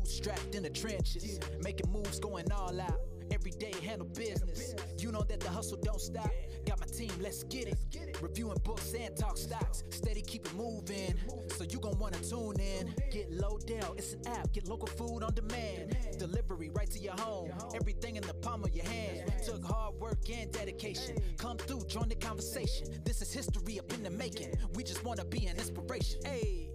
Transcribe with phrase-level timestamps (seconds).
[0.00, 3.00] Bootstrapped in the trenches, making moves, going all out.
[3.30, 4.74] Every day handle business.
[4.98, 6.30] You know that the hustle don't stop.
[6.66, 8.20] Got my team, let's get it.
[8.20, 9.84] Reviewing books and talk stocks.
[9.90, 11.14] Steady keep it moving.
[11.56, 12.92] So you gon' wanna tune in.
[13.10, 14.52] Get Lodell, it's an app.
[14.52, 15.96] Get local food on demand.
[16.18, 17.52] Delivery right to your home.
[17.74, 19.32] Everything in the palm of your hand.
[19.46, 21.16] Took hard work and dedication.
[21.38, 22.88] Come through, join the conversation.
[23.04, 24.54] This is history up in the making.
[24.74, 26.20] We just wanna be an inspiration.
[26.24, 26.70] Hey,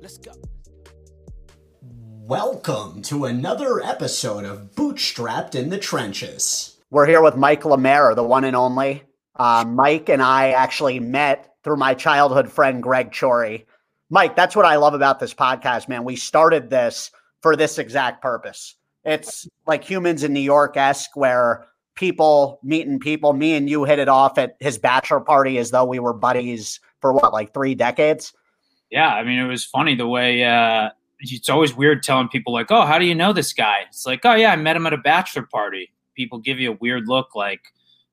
[0.00, 0.32] let's go.
[2.26, 6.78] Welcome to another episode of Bootstrapped in the Trenches.
[6.90, 9.02] We're here with Mike Lemaire, the one and only.
[9.36, 13.66] Uh, Mike and I actually met through my childhood friend Greg Chory.
[14.08, 16.02] Mike, that's what I love about this podcast, man.
[16.02, 17.10] We started this
[17.42, 18.74] for this exact purpose.
[19.04, 23.34] It's like humans in New York esque, where people meeting people.
[23.34, 26.80] Me and you hit it off at his bachelor party as though we were buddies
[27.02, 28.32] for what, like three decades.
[28.90, 30.88] Yeah, I mean, it was funny the way uh,
[31.20, 34.20] it's always weird telling people like, "Oh, how do you know this guy?" It's like,
[34.24, 37.34] "Oh yeah, I met him at a bachelor party." People give you a weird look,
[37.34, 37.60] like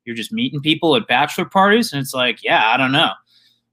[0.05, 3.11] you're just meeting people at bachelor parties, and it's like, "Yeah, I don't know."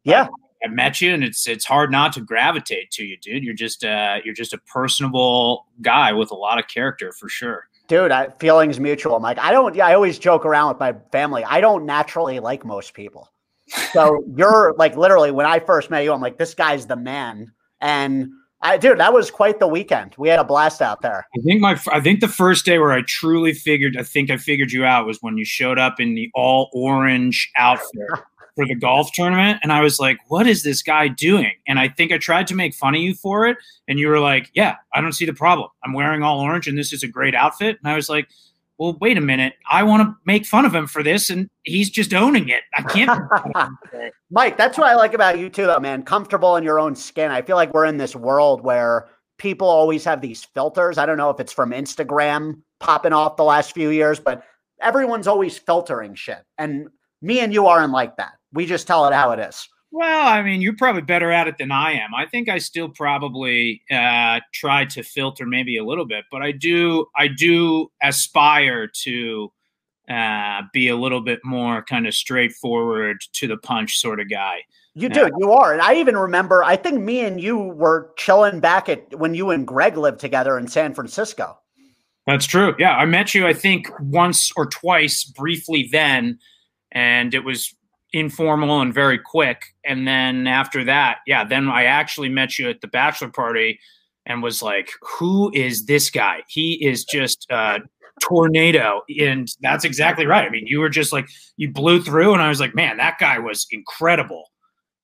[0.05, 0.28] Yeah,
[0.64, 3.44] I met you, and it's it's hard not to gravitate to you, dude.
[3.44, 7.69] You're just uh, you're just a personable guy with a lot of character for sure.
[7.86, 9.74] Dude, I, feelings mutual, I'm like, I don't.
[9.74, 11.45] Yeah, I always joke around with my family.
[11.45, 13.30] I don't naturally like most people.
[13.92, 17.52] So you're like literally when I first met you, I'm like, this guy's the man.
[17.80, 18.30] And
[18.61, 20.14] I, dude, that was quite the weekend.
[20.19, 21.27] We had a blast out there.
[21.37, 24.37] I think my, I think the first day where I truly figured, I think I
[24.37, 28.09] figured you out was when you showed up in the all orange outfit
[28.56, 31.89] for the golf tournament, and I was like, "What is this guy doing?" And I
[31.89, 34.75] think I tried to make fun of you for it, and you were like, "Yeah,
[34.92, 35.69] I don't see the problem.
[35.84, 38.29] I'm wearing all orange, and this is a great outfit." And I was like,
[38.78, 39.54] well, wait a minute.
[39.68, 42.62] I want to make fun of him for this, and he's just owning it.
[42.76, 43.72] I can't.
[44.30, 46.04] Mike, that's what I like about you too, though, man.
[46.04, 47.30] Comfortable in your own skin.
[47.32, 50.96] I feel like we're in this world where people always have these filters.
[50.96, 54.44] I don't know if it's from Instagram popping off the last few years, but
[54.80, 56.44] everyone's always filtering shit.
[56.56, 56.88] And
[57.20, 58.33] me and you aren't like that.
[58.52, 59.68] We just tell it how it is.
[59.90, 62.14] Well, I mean, you're probably better at it than I am.
[62.14, 66.52] I think I still probably uh, try to filter maybe a little bit, but I
[66.52, 69.50] do I do aspire to
[70.10, 74.58] uh, be a little bit more kind of straightforward to the punch sort of guy.
[74.94, 76.64] You do, you are, and I even remember.
[76.64, 80.58] I think me and you were chilling back at when you and Greg lived together
[80.58, 81.56] in San Francisco.
[82.26, 82.74] That's true.
[82.78, 83.46] Yeah, I met you.
[83.46, 86.40] I think once or twice briefly then,
[86.90, 87.74] and it was
[88.13, 89.63] informal and very quick.
[89.85, 93.79] And then after that, yeah, then I actually met you at the bachelor party
[94.27, 96.42] and was like, who is this guy?
[96.48, 97.80] He is just a
[98.20, 99.02] tornado.
[99.20, 100.45] And that's exactly right.
[100.45, 103.18] I mean, you were just like, you blew through, and I was like, man, that
[103.18, 104.51] guy was incredible.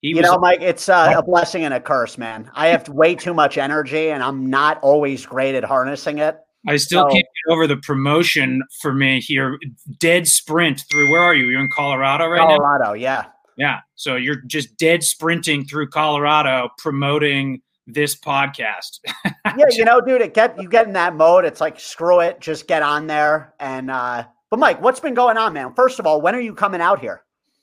[0.00, 2.50] He you was know, Mike, it's uh, a blessing and a curse, man.
[2.54, 6.38] I have way too much energy, and I'm not always great at harnessing it.
[6.66, 9.58] I still so, can't get over the promotion for me here.
[9.98, 11.10] Dead sprint through.
[11.10, 11.46] Where are you?
[11.46, 12.58] You're in Colorado right Colorado, now.
[12.58, 13.24] Colorado, yeah.
[13.56, 13.80] Yeah.
[13.94, 19.00] So you're just dead sprinting through Colorado promoting this podcast.
[19.24, 21.44] yeah, you know, dude, it get you get in that mode.
[21.44, 23.54] It's like screw it, just get on there.
[23.60, 25.74] And uh but Mike, what's been going on, man?
[25.74, 27.22] First of all, when are you coming out here?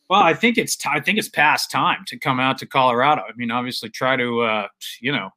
[0.09, 3.21] Well, I think it's t- I think it's past time to come out to Colorado.
[3.21, 4.67] I mean, obviously, try to uh,
[4.99, 5.29] you know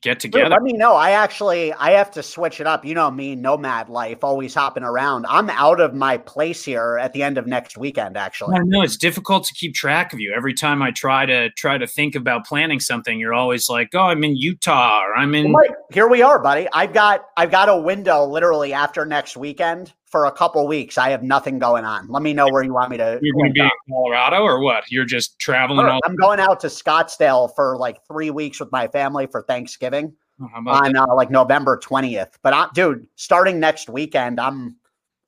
[0.00, 0.44] get together.
[0.44, 0.94] Dude, let me know.
[0.94, 2.84] I actually I have to switch it up.
[2.84, 5.26] You know me, nomad life, always hopping around.
[5.28, 8.16] I'm out of my place here at the end of next weekend.
[8.16, 10.32] Actually, I know it's difficult to keep track of you.
[10.36, 14.00] Every time I try to try to think about planning something, you're always like, "Oh,
[14.00, 15.54] I'm in Utah," or "I'm in."
[15.92, 16.68] Here we are, buddy.
[16.72, 20.98] I've got I've got a window literally after next weekend for a couple weeks.
[20.98, 22.08] I have nothing going on.
[22.08, 23.18] Let me know where you want me to.
[23.22, 24.84] You're going to be in Colorado or what?
[24.90, 25.86] You're just traveling.
[25.86, 26.00] Sure.
[26.04, 30.48] I'm going out to Scottsdale for like three weeks with my family for Thanksgiving oh,
[30.66, 32.32] on uh, like November 20th.
[32.42, 34.76] But I, dude, starting next weekend, I'm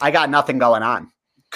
[0.00, 1.10] I got nothing going on.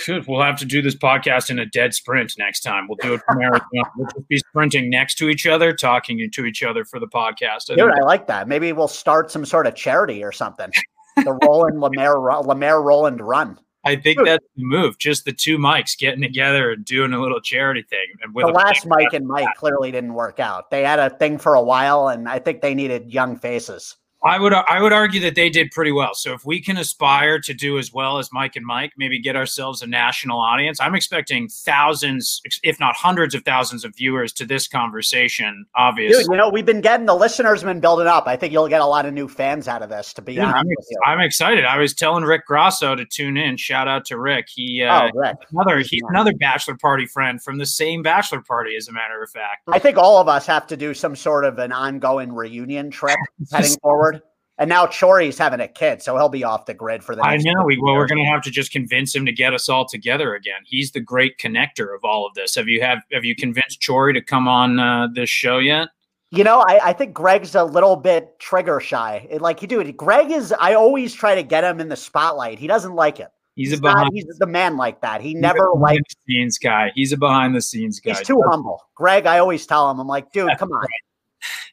[0.06, 0.26] Good.
[0.26, 2.88] We'll have to do this podcast in a dead sprint next time.
[2.88, 3.62] We'll do it from Arizona.
[3.96, 7.70] we'll just be sprinting next to each other, talking to each other for the podcast.
[7.70, 8.48] I Dude, I like that.
[8.48, 10.72] Maybe we'll start some sort of charity or something
[11.16, 13.58] the Roland Lemaire Lemaire Roland run.
[13.84, 14.26] I think Dude.
[14.26, 14.98] that's the move.
[14.98, 18.06] Just the two mics getting together and doing a little charity thing.
[18.22, 20.70] And with the last Mike and Mike clearly didn't work out.
[20.70, 23.96] They had a thing for a while, and I think they needed young faces.
[24.24, 26.14] I would I would argue that they did pretty well.
[26.14, 29.36] So if we can aspire to do as well as Mike and Mike, maybe get
[29.36, 30.80] ourselves a national audience.
[30.80, 35.66] I'm expecting thousands, if not hundreds of thousands of viewers to this conversation.
[35.76, 38.26] Obviously, Dude, you know we've been getting the listeners been building up.
[38.26, 40.14] I think you'll get a lot of new fans out of this.
[40.14, 40.56] To be Dude, honest,
[41.04, 41.66] I'm, I'm, excited.
[41.66, 43.58] I was telling Rick Grosso to tune in.
[43.58, 44.46] Shout out to Rick.
[44.48, 45.36] He uh, oh, Rick.
[45.52, 49.28] another he's another bachelor party friend from the same bachelor party, as a matter of
[49.28, 49.64] fact.
[49.68, 53.18] I think all of us have to do some sort of an ongoing reunion trip
[53.52, 54.13] heading forward.
[54.56, 57.22] And now Chory's having a kid, so he'll be off the grid for the.
[57.22, 57.64] I know.
[57.64, 60.36] We, well, we're going to have to just convince him to get us all together
[60.36, 60.60] again.
[60.64, 62.54] He's the great connector of all of this.
[62.54, 65.88] Have you have have you convinced Chory to come on uh, this show yet?
[66.30, 69.26] You know, I, I think Greg's a little bit trigger shy.
[69.28, 69.96] It, like he do it.
[69.96, 70.54] Greg is.
[70.60, 72.60] I always try to get him in the spotlight.
[72.60, 73.28] He doesn't like it.
[73.56, 74.04] He's, he's a behind.
[74.04, 75.20] Not, he's the man like that.
[75.20, 76.92] He never like the scenes guy.
[76.94, 78.10] He's a behind the scenes guy.
[78.10, 78.80] He's too humble.
[78.94, 80.86] Greg, I always tell him, I'm like, dude, come on.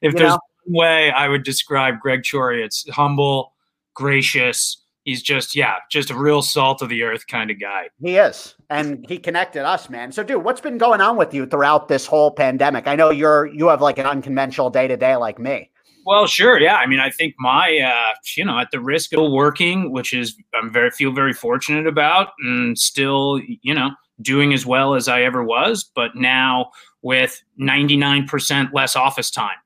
[0.01, 0.39] if you there's know?
[0.65, 3.53] Way I would describe Greg Chory, it's humble,
[3.93, 4.77] gracious.
[5.03, 7.89] He's just, yeah, just a real salt of the earth kind of guy.
[8.01, 8.55] He is.
[8.69, 10.11] And he connected us, man.
[10.11, 12.87] So, dude, what's been going on with you throughout this whole pandemic?
[12.87, 15.71] I know you're you have like an unconventional day to day like me.
[16.05, 16.75] Well, sure, yeah.
[16.75, 20.35] I mean, I think my, uh, you know, at the risk of working, which is
[20.53, 23.89] I'm very feel very fortunate about, and still, you know,
[24.21, 26.71] doing as well as I ever was, but now
[27.01, 29.57] with 99% less office time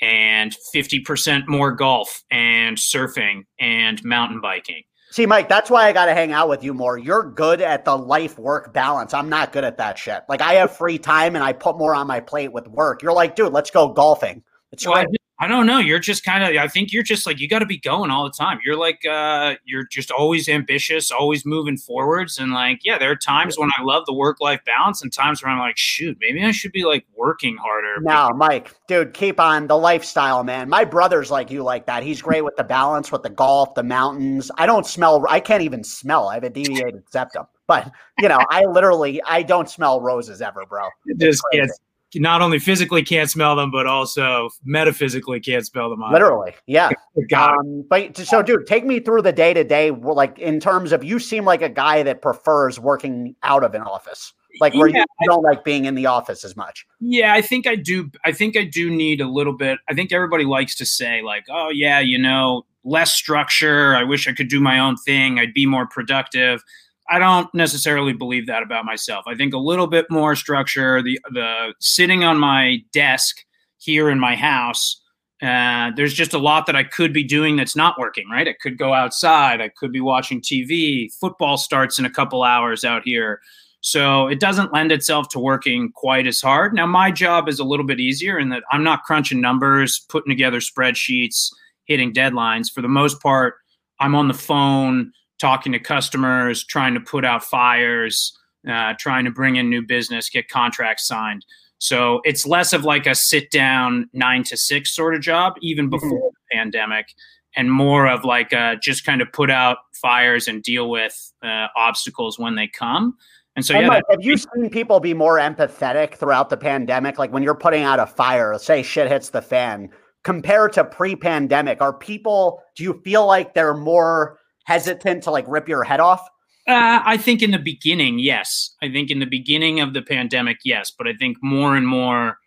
[0.00, 4.82] and 50% more golf and surfing and mountain biking.
[5.10, 6.98] See, Mike, that's why I got to hang out with you more.
[6.98, 9.14] You're good at the life work balance.
[9.14, 10.22] I'm not good at that shit.
[10.28, 13.02] Like, I have free time and I put more on my plate with work.
[13.02, 14.42] You're like, dude, let's go golfing.
[14.72, 15.06] It's well, I
[15.48, 15.78] don't know.
[15.78, 16.62] You're just kind of.
[16.62, 18.58] I think you're just like you got to be going all the time.
[18.64, 23.16] You're like uh, you're just always ambitious, always moving forwards, and like yeah, there are
[23.16, 26.42] times when I love the work life balance, and times where I'm like, shoot, maybe
[26.42, 28.00] I should be like working harder.
[28.00, 30.70] No, Mike, dude, keep on the lifestyle, man.
[30.70, 32.02] My brother's like you, like that.
[32.02, 34.50] He's great with the balance, with the golf, the mountains.
[34.56, 35.22] I don't smell.
[35.28, 36.28] I can't even smell.
[36.28, 37.46] I have a deviated septum.
[37.66, 40.88] But you know, I literally I don't smell roses ever, bro.
[41.06, 41.78] It just gets
[42.16, 46.02] not only physically can't smell them, but also metaphysically can't smell them.
[46.02, 46.12] Either.
[46.12, 46.90] Literally, yeah.
[47.36, 49.90] um, but so, dude, take me through the day to day.
[49.90, 53.82] Like in terms of, you seem like a guy that prefers working out of an
[53.82, 56.86] office, like where yeah, you don't like being in the office as much.
[57.00, 58.10] Yeah, I think I do.
[58.24, 59.78] I think I do need a little bit.
[59.88, 63.94] I think everybody likes to say like, oh yeah, you know, less structure.
[63.94, 65.38] I wish I could do my own thing.
[65.38, 66.62] I'd be more productive.
[67.08, 69.24] I don't necessarily believe that about myself.
[69.26, 71.02] I think a little bit more structure.
[71.02, 73.44] The the sitting on my desk
[73.78, 75.00] here in my house.
[75.42, 78.28] Uh, there's just a lot that I could be doing that's not working.
[78.30, 78.48] Right?
[78.48, 79.60] I could go outside.
[79.60, 81.12] I could be watching TV.
[81.20, 83.40] Football starts in a couple hours out here.
[83.82, 86.74] So it doesn't lend itself to working quite as hard.
[86.74, 90.30] Now, my job is a little bit easier in that I'm not crunching numbers, putting
[90.30, 91.50] together spreadsheets,
[91.84, 92.72] hitting deadlines.
[92.72, 93.54] For the most part,
[94.00, 98.36] I'm on the phone talking to customers, trying to put out fires,
[98.68, 101.44] uh, trying to bring in new business, get contracts signed.
[101.78, 105.86] So it's less of like a sit down nine to six sort of job, even
[105.86, 105.90] mm-hmm.
[105.90, 106.36] before mm-hmm.
[106.50, 107.06] the pandemic,
[107.54, 111.66] and more of like uh, just kind of put out fires and deal with uh,
[111.76, 113.16] obstacles when they come.
[113.56, 117.18] And so, yeah, Mike, have you seen people be more empathetic throughout the pandemic?
[117.18, 119.88] Like when you're putting out a fire, say shit hits the fan,
[120.24, 125.44] compared to pre pandemic, are people, do you feel like they're more hesitant to like
[125.48, 126.20] rip your head off?
[126.68, 128.74] Uh, I think in the beginning, yes.
[128.82, 130.92] I think in the beginning of the pandemic, yes.
[130.96, 132.38] But I think more and more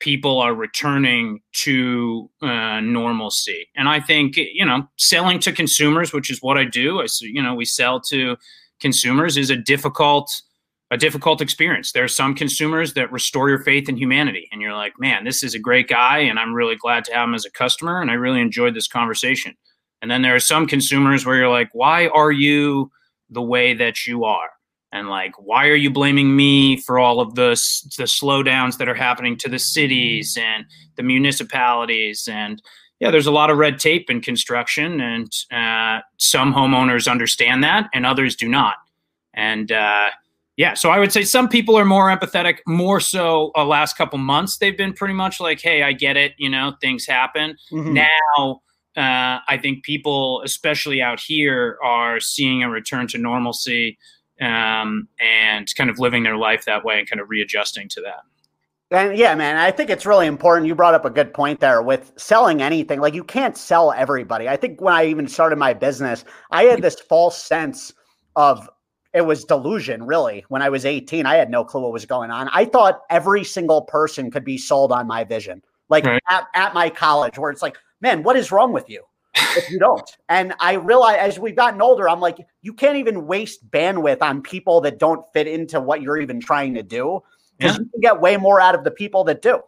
[0.00, 3.66] people are returning to uh, normalcy.
[3.74, 7.42] And I think, you know, selling to consumers, which is what I do, I, you
[7.42, 8.36] know, we sell to
[8.80, 10.42] consumers is a difficult
[10.90, 11.92] a difficult experience.
[11.92, 15.42] There are some consumers that restore your faith in humanity and you're like, "Man, this
[15.42, 18.10] is a great guy and I'm really glad to have him as a customer and
[18.10, 19.54] I really enjoyed this conversation."
[20.04, 22.92] And then there are some consumers where you're like, why are you
[23.30, 24.50] the way that you are?
[24.92, 27.52] And like, why are you blaming me for all of the,
[27.96, 32.28] the slowdowns that are happening to the cities and the municipalities?
[32.30, 32.60] And
[33.00, 37.88] yeah, there's a lot of red tape in construction, and uh, some homeowners understand that,
[37.94, 38.74] and others do not.
[39.32, 40.10] And uh,
[40.58, 44.18] yeah, so I would say some people are more empathetic, more so uh, last couple
[44.18, 44.58] months.
[44.58, 47.56] They've been pretty much like, hey, I get it, you know, things happen.
[47.72, 47.94] Mm-hmm.
[47.94, 48.60] Now,
[48.96, 53.98] uh, I think people, especially out here, are seeing a return to normalcy
[54.40, 58.22] um, and kind of living their life that way and kind of readjusting to that.
[58.90, 60.68] And yeah, man, I think it's really important.
[60.68, 63.00] You brought up a good point there with selling anything.
[63.00, 64.48] Like you can't sell everybody.
[64.48, 67.92] I think when I even started my business, I had this false sense
[68.36, 68.68] of
[69.12, 70.44] it was delusion, really.
[70.48, 72.48] When I was 18, I had no clue what was going on.
[72.52, 75.62] I thought every single person could be sold on my vision.
[75.88, 76.22] Like right.
[76.28, 79.02] at, at my college, where it's like, man, what is wrong with you?
[79.56, 80.08] if you don't.
[80.28, 84.42] And I realize as we've gotten older, I'm like, you can't even waste bandwidth on
[84.42, 87.22] people that don't fit into what you're even trying to do.
[87.58, 87.80] Because yeah.
[87.80, 89.60] you can get way more out of the people that do.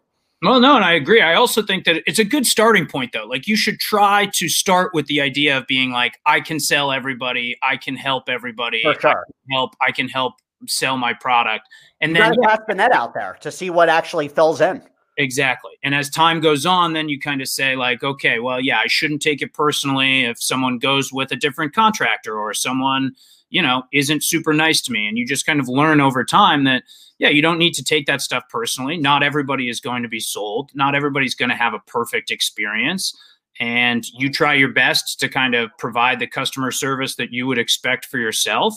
[0.42, 1.20] Well, no, and I agree.
[1.20, 3.24] I also think that it's a good starting point, though.
[3.24, 6.90] Like, you should try to start with the idea of being like, I can sell
[6.90, 8.92] everybody, I can help everybody, sure.
[8.92, 9.14] I can
[9.52, 10.34] help, I can help
[10.66, 11.68] sell my product,
[12.00, 14.82] and you then you have to that out there to see what actually fills in.
[15.18, 15.72] Exactly.
[15.82, 18.86] And as time goes on, then you kind of say, like, okay, well, yeah, I
[18.86, 23.12] shouldn't take it personally if someone goes with a different contractor or someone,
[23.48, 25.08] you know, isn't super nice to me.
[25.08, 26.82] And you just kind of learn over time that,
[27.18, 28.98] yeah, you don't need to take that stuff personally.
[28.98, 33.14] Not everybody is going to be sold, not everybody's going to have a perfect experience.
[33.58, 37.58] And you try your best to kind of provide the customer service that you would
[37.58, 38.74] expect for yourself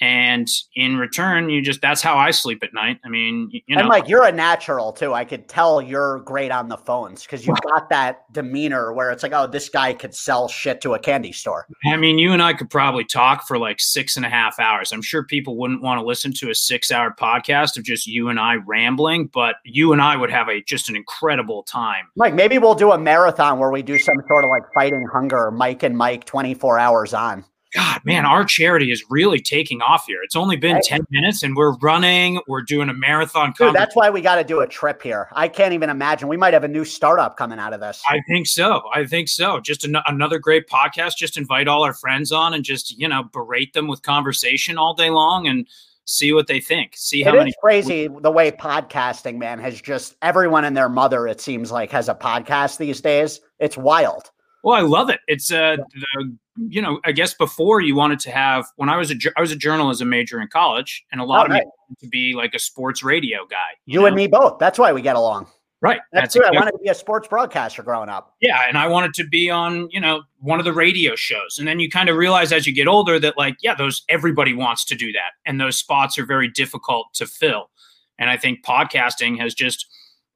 [0.00, 2.98] and in return you just that's how i sleep at night.
[3.04, 3.80] I mean you know.
[3.80, 5.14] and like you're a natural too.
[5.14, 9.22] I could tell you're great on the phones because you've got that demeanor where it's
[9.22, 11.66] like oh this guy could sell shit to a candy store.
[11.86, 14.92] I mean you and i could probably talk for like six and a half hours.
[14.92, 18.28] I'm sure people wouldn't want to listen to a six hour podcast of just you
[18.28, 22.06] and i rambling but you and i would have a just an incredible time.
[22.16, 25.50] Like maybe we'll do a marathon where we do some sort of like fighting hunger
[25.50, 27.44] mike and mike 24 hours on
[27.76, 30.22] God, man, our charity is really taking off here.
[30.22, 33.52] It's only been 10 minutes and we're running, we're doing a marathon.
[33.58, 35.28] Dude, that's why we got to do a trip here.
[35.32, 36.26] I can't even imagine.
[36.28, 38.02] We might have a new startup coming out of this.
[38.08, 38.80] I think so.
[38.94, 39.60] I think so.
[39.60, 41.18] Just an- another great podcast.
[41.18, 44.94] Just invite all our friends on and just, you know, berate them with conversation all
[44.94, 45.68] day long and
[46.06, 46.94] see what they think.
[46.96, 51.26] See how it many crazy the way podcasting, man, has just everyone and their mother,
[51.26, 53.42] it seems like, has a podcast these days.
[53.58, 54.30] It's wild.
[54.64, 55.20] Well, I love it.
[55.28, 59.10] It's uh, the you know, I guess before you wanted to have when I was
[59.10, 61.64] a I was a journalism major in college, and a lot oh, of right.
[61.64, 63.56] me to be like a sports radio guy.
[63.84, 64.06] You, you know?
[64.06, 64.58] and me both.
[64.58, 65.48] That's why we get along.
[65.82, 66.00] Right.
[66.10, 68.34] That's, That's I wanted to be a sports broadcaster growing up.
[68.40, 71.58] Yeah, and I wanted to be on, you know, one of the radio shows.
[71.58, 74.54] And then you kind of realize as you get older that like, yeah, those everybody
[74.54, 75.32] wants to do that.
[75.44, 77.70] And those spots are very difficult to fill.
[78.18, 79.86] And I think podcasting has just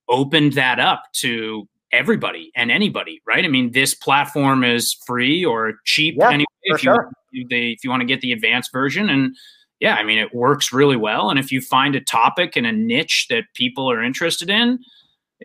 [0.08, 3.44] opened that up to everybody and anybody, right?
[3.44, 6.46] I mean, this platform is free or cheap yeah, anyway.
[6.62, 7.10] If you, sure.
[7.48, 9.36] they, if you want to get the advanced version, and
[9.80, 11.30] yeah, I mean, it works really well.
[11.30, 14.78] And if you find a topic and a niche that people are interested in,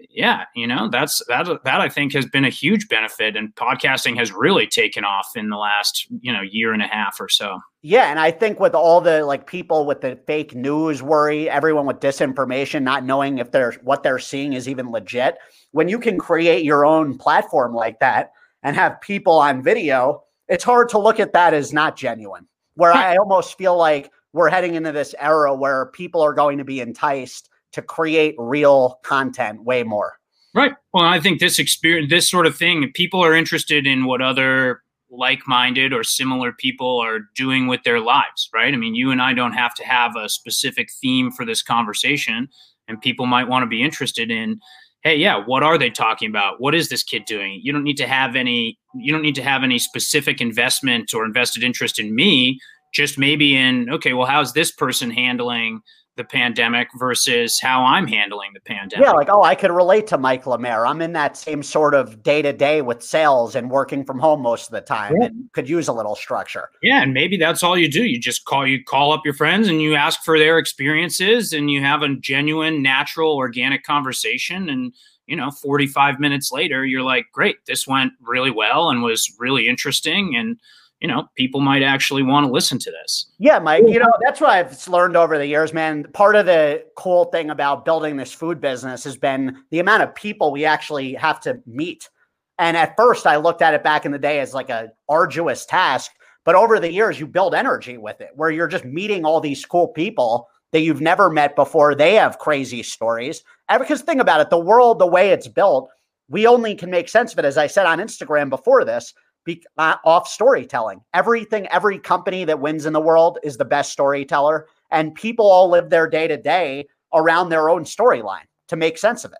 [0.10, 4.18] yeah, you know, that's that that I think has been a huge benefit, and podcasting
[4.18, 7.60] has really taken off in the last you know year and a half or so.
[7.82, 11.86] Yeah, and I think with all the like people with the fake news worry, everyone
[11.86, 15.38] with disinformation, not knowing if they're what they're seeing is even legit
[15.75, 18.32] when you can create your own platform like that
[18.63, 22.48] and have people on video, it's hard to look at that as not genuine.
[22.75, 26.63] Where I almost feel like we're heading into this era where people are going to
[26.63, 30.13] be enticed to create real content way more.
[30.53, 30.72] Right.
[30.94, 34.82] Well, I think this experience, this sort of thing, people are interested in what other
[35.10, 38.74] like-minded or similar people are doing with their lives, right?
[38.74, 42.48] I mean, you and I don't have to have a specific theme for this conversation,
[42.88, 44.62] and people might want to be interested in
[45.05, 46.59] hey yeah what are they talking about?
[46.59, 47.62] What is this kid doing?
[47.63, 51.24] You don't need to have any you don't need to have any specific investment or
[51.24, 52.59] invested interest in me.
[52.93, 55.79] Just maybe in okay well how's this person handling
[56.17, 59.05] the pandemic versus how I'm handling the pandemic.
[59.05, 60.86] Yeah, like, oh, I could relate to Mike Lemaire.
[60.86, 64.41] I'm in that same sort of day to day with sales and working from home
[64.41, 65.27] most of the time yeah.
[65.27, 66.69] and could use a little structure.
[66.81, 68.05] Yeah, and maybe that's all you do.
[68.05, 71.69] You just call you call up your friends and you ask for their experiences and
[71.69, 74.93] you have a genuine, natural, organic conversation and
[75.27, 79.67] you know, 45 minutes later, you're like, great, this went really well and was really
[79.67, 80.36] interesting.
[80.36, 80.60] And
[81.05, 83.27] you know, people might actually want to listen to this.
[83.38, 86.03] Yeah, Mike, you know, that's what I've learned over the years, man.
[86.13, 90.15] Part of the cool thing about building this food business has been the amount of
[90.15, 92.09] people we actually have to meet.
[92.57, 95.67] And at first, I looked at it back in the day as like a arduous
[95.67, 96.09] task,
[96.43, 99.63] but over the years, you build energy with it, where you're just meeting all these
[99.63, 101.93] cool people that you've never met before.
[101.93, 103.43] They have crazy stories.
[103.77, 105.88] Because think about it, the world, the way it's built,
[106.29, 107.45] we only can make sense of it.
[107.45, 109.13] As I said on Instagram before this,
[109.46, 111.02] be, uh, off storytelling.
[111.14, 115.70] Everything, every company that wins in the world is the best storyteller, and people all
[115.70, 119.38] live their day to day around their own storyline to make sense of it.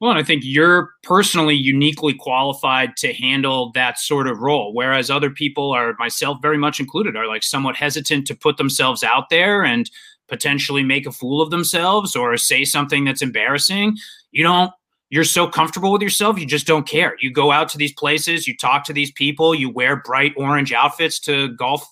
[0.00, 5.10] Well, and I think you're personally uniquely qualified to handle that sort of role, whereas
[5.10, 9.28] other people are, myself very much included, are like somewhat hesitant to put themselves out
[9.28, 9.90] there and
[10.28, 13.96] potentially make a fool of themselves or say something that's embarrassing.
[14.30, 14.70] You don't
[15.10, 17.16] you're so comfortable with yourself, you just don't care.
[17.20, 20.72] You go out to these places, you talk to these people, you wear bright orange
[20.72, 21.86] outfits to golf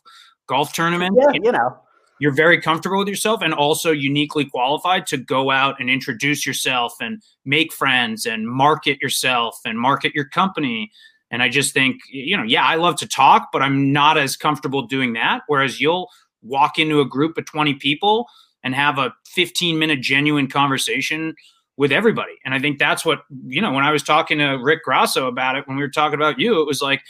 [0.46, 1.18] golf tournaments.
[1.18, 1.78] Yeah, you know.
[2.18, 6.94] You're very comfortable with yourself and also uniquely qualified to go out and introduce yourself
[6.98, 10.90] and make friends and market yourself and market your company.
[11.30, 14.34] And I just think, you know, yeah, I love to talk, but I'm not as
[14.34, 15.42] comfortable doing that.
[15.46, 16.08] Whereas you'll
[16.42, 18.26] walk into a group of 20 people
[18.64, 21.34] and have a 15 minute genuine conversation
[21.76, 22.32] with everybody.
[22.44, 25.56] And I think that's what, you know, when I was talking to Rick Grasso about
[25.56, 27.02] it, when we were talking about you, it was like,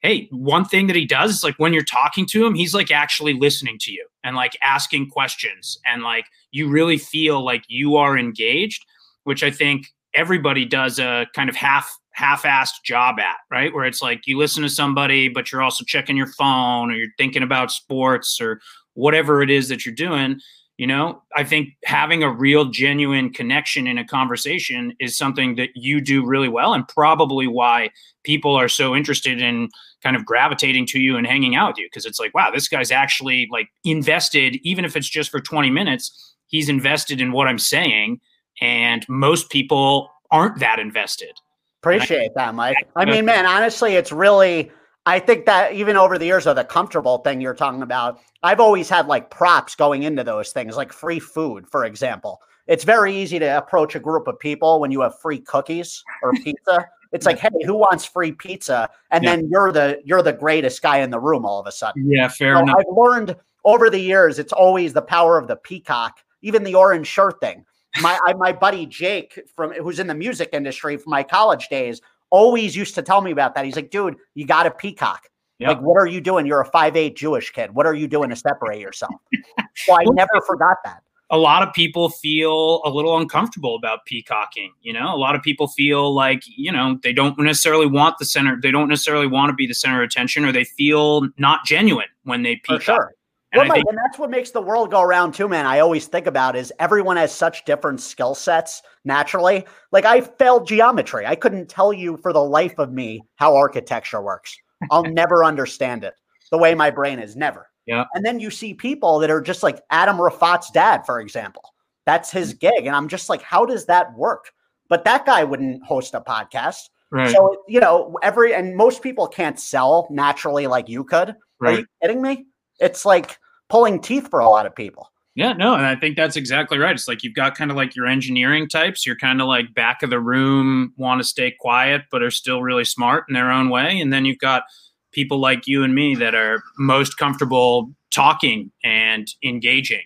[0.00, 2.90] hey, one thing that he does is like when you're talking to him, he's like
[2.90, 5.78] actually listening to you and like asking questions.
[5.86, 8.84] And like you really feel like you are engaged,
[9.22, 13.74] which I think everybody does a kind of half half-assed job at, right?
[13.74, 17.08] Where it's like you listen to somebody, but you're also checking your phone or you're
[17.18, 18.60] thinking about sports or
[18.92, 20.38] whatever it is that you're doing.
[20.76, 25.68] You know, I think having a real, genuine connection in a conversation is something that
[25.76, 27.90] you do really well, and probably why
[28.24, 29.68] people are so interested in
[30.02, 31.86] kind of gravitating to you and hanging out with you.
[31.86, 35.70] Because it's like, wow, this guy's actually like invested, even if it's just for 20
[35.70, 38.20] minutes, he's invested in what I'm saying.
[38.60, 41.36] And most people aren't that invested.
[41.82, 42.76] Appreciate that, Mike.
[42.96, 44.72] I mean, man, honestly, it's really,
[45.06, 48.60] I think that even over the years of the comfortable thing you're talking about, I've
[48.60, 52.40] always had like props going into those things, like free food, for example.
[52.66, 56.32] It's very easy to approach a group of people when you have free cookies or
[56.44, 56.88] pizza.
[57.12, 58.88] It's like, hey, who wants free pizza?
[59.10, 59.36] And yeah.
[59.36, 62.10] then you're the you're the greatest guy in the room all of a sudden.
[62.10, 62.76] Yeah, fair so enough.
[62.78, 67.06] I've learned over the years, it's always the power of the peacock, even the orange
[67.06, 67.64] shirt thing
[68.00, 72.00] my I, my buddy Jake from who's in the music industry from my college days
[72.34, 73.64] always used to tell me about that.
[73.64, 75.28] He's like, dude, you got a peacock.
[75.60, 75.68] Yep.
[75.68, 76.46] Like, what are you doing?
[76.46, 77.72] You're a five eight Jewish kid.
[77.72, 79.14] What are you doing to separate yourself?
[79.76, 81.02] so I never forgot that.
[81.30, 84.72] A lot of people feel a little uncomfortable about peacocking.
[84.82, 88.24] You know, a lot of people feel like, you know, they don't necessarily want the
[88.24, 91.64] center, they don't necessarily want to be the center of attention, or they feel not
[91.64, 92.80] genuine when they peacock.
[92.80, 93.14] For sure.
[93.54, 95.64] And, well, think- and that's what makes the world go around too, man.
[95.64, 99.64] I always think about is everyone has such different skill sets naturally.
[99.92, 101.24] Like I failed geometry.
[101.24, 104.56] I couldn't tell you for the life of me how architecture works.
[104.90, 106.14] I'll never understand it
[106.50, 107.36] the way my brain is.
[107.36, 107.68] Never.
[107.86, 108.04] Yeah.
[108.14, 111.74] And then you see people that are just like Adam Rifat's dad, for example.
[112.06, 112.60] That's his mm.
[112.60, 112.86] gig.
[112.86, 114.50] And I'm just like, how does that work?
[114.88, 116.88] But that guy wouldn't host a podcast.
[117.10, 117.30] Right.
[117.30, 121.36] So, you know, every and most people can't sell naturally like you could.
[121.60, 121.74] Right.
[121.74, 122.46] Are you kidding me?
[122.80, 123.38] It's like
[123.74, 125.10] pulling teeth for a lot of people.
[125.34, 126.94] Yeah, no, and I think that's exactly right.
[126.94, 129.04] It's like you've got kind of like your engineering types.
[129.04, 132.62] You're kind of like back of the room, want to stay quiet, but are still
[132.62, 133.98] really smart in their own way.
[134.00, 134.62] And then you've got
[135.10, 140.02] people like you and me that are most comfortable talking and engaging.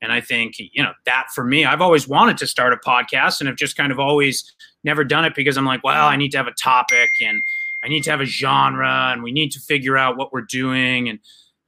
[0.00, 3.40] And I think, you know, that for me, I've always wanted to start a podcast
[3.40, 4.54] and have just kind of always
[4.84, 7.42] never done it because I'm like, well, I need to have a topic and
[7.82, 11.08] I need to have a genre and we need to figure out what we're doing.
[11.08, 11.18] And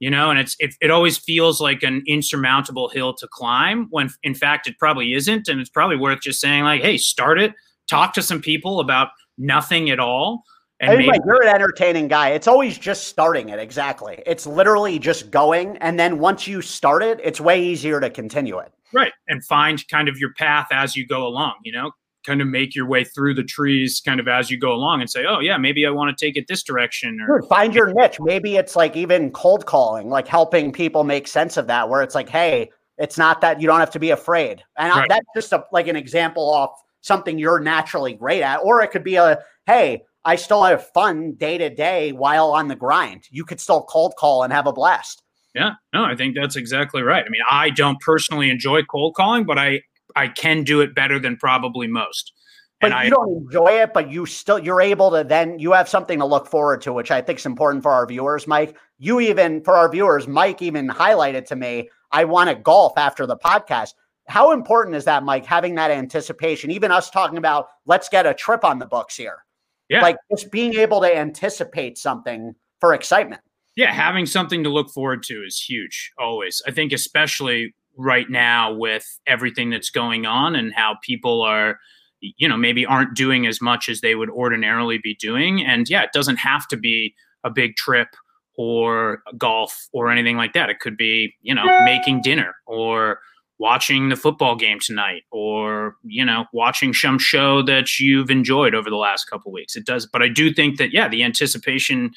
[0.01, 4.09] you know and it's it, it always feels like an insurmountable hill to climb when
[4.23, 7.53] in fact it probably isn't and it's probably worth just saying like hey start it
[7.87, 10.43] talk to some people about nothing at all
[10.81, 12.29] and maybe- you're an entertaining guy.
[12.29, 13.59] It's always just starting it.
[13.59, 14.21] Exactly.
[14.25, 15.77] It's literally just going.
[15.77, 18.73] And then once you start it, it's way easier to continue it.
[18.91, 19.13] Right.
[19.27, 21.91] And find kind of your path as you go along, you know,
[22.25, 25.09] kind of make your way through the trees kind of as you go along and
[25.09, 27.19] say, oh, yeah, maybe I want to take it this direction.
[27.27, 28.19] Or find your niche.
[28.19, 32.15] Maybe it's like even cold calling, like helping people make sense of that, where it's
[32.15, 34.63] like, hey, it's not that you don't have to be afraid.
[34.77, 35.09] And right.
[35.09, 36.69] I, that's just a, like an example of
[37.01, 38.57] something you're naturally great at.
[38.57, 42.67] Or it could be a, hey, I still have fun day to day while on
[42.67, 43.23] the grind.
[43.31, 45.23] You could still cold call and have a blast.
[45.55, 47.25] Yeah, no, I think that's exactly right.
[47.25, 49.81] I mean, I don't personally enjoy cold calling, but I
[50.15, 52.33] I can do it better than probably most.
[52.79, 55.71] But and you I, don't enjoy it, but you still you're able to then you
[55.73, 58.75] have something to look forward to, which I think is important for our viewers, Mike.
[58.97, 63.27] You even for our viewers, Mike even highlighted to me, I want to golf after
[63.27, 63.93] the podcast.
[64.27, 66.71] How important is that, Mike, having that anticipation?
[66.71, 69.45] Even us talking about let's get a trip on the books here.
[69.89, 70.01] Yeah.
[70.01, 73.41] Like just being able to anticipate something for excitement.
[73.75, 76.61] Yeah, having something to look forward to is huge always.
[76.67, 81.79] I think especially right now with everything that's going on and how people are
[82.19, 85.65] you know maybe aren't doing as much as they would ordinarily be doing.
[85.65, 88.09] And yeah it doesn't have to be a big trip
[88.57, 90.69] or golf or anything like that.
[90.69, 93.19] It could be you know making dinner or
[93.59, 98.89] watching the football game tonight or you know watching some show that you've enjoyed over
[98.89, 99.75] the last couple weeks.
[99.75, 102.11] It does but i do think that yeah the anticipation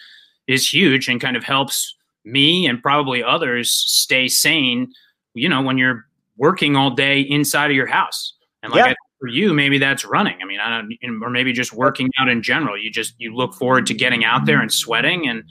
[0.47, 4.91] is huge and kind of helps me and probably others stay sane
[5.35, 8.35] you know, when you're working all day inside of your house.
[8.63, 8.93] And like yeah.
[8.93, 10.39] I, for you, maybe that's running.
[10.43, 12.79] I mean, I don't, or maybe just working out in general.
[12.79, 15.29] You just you look forward to getting out there and sweating.
[15.29, 15.45] And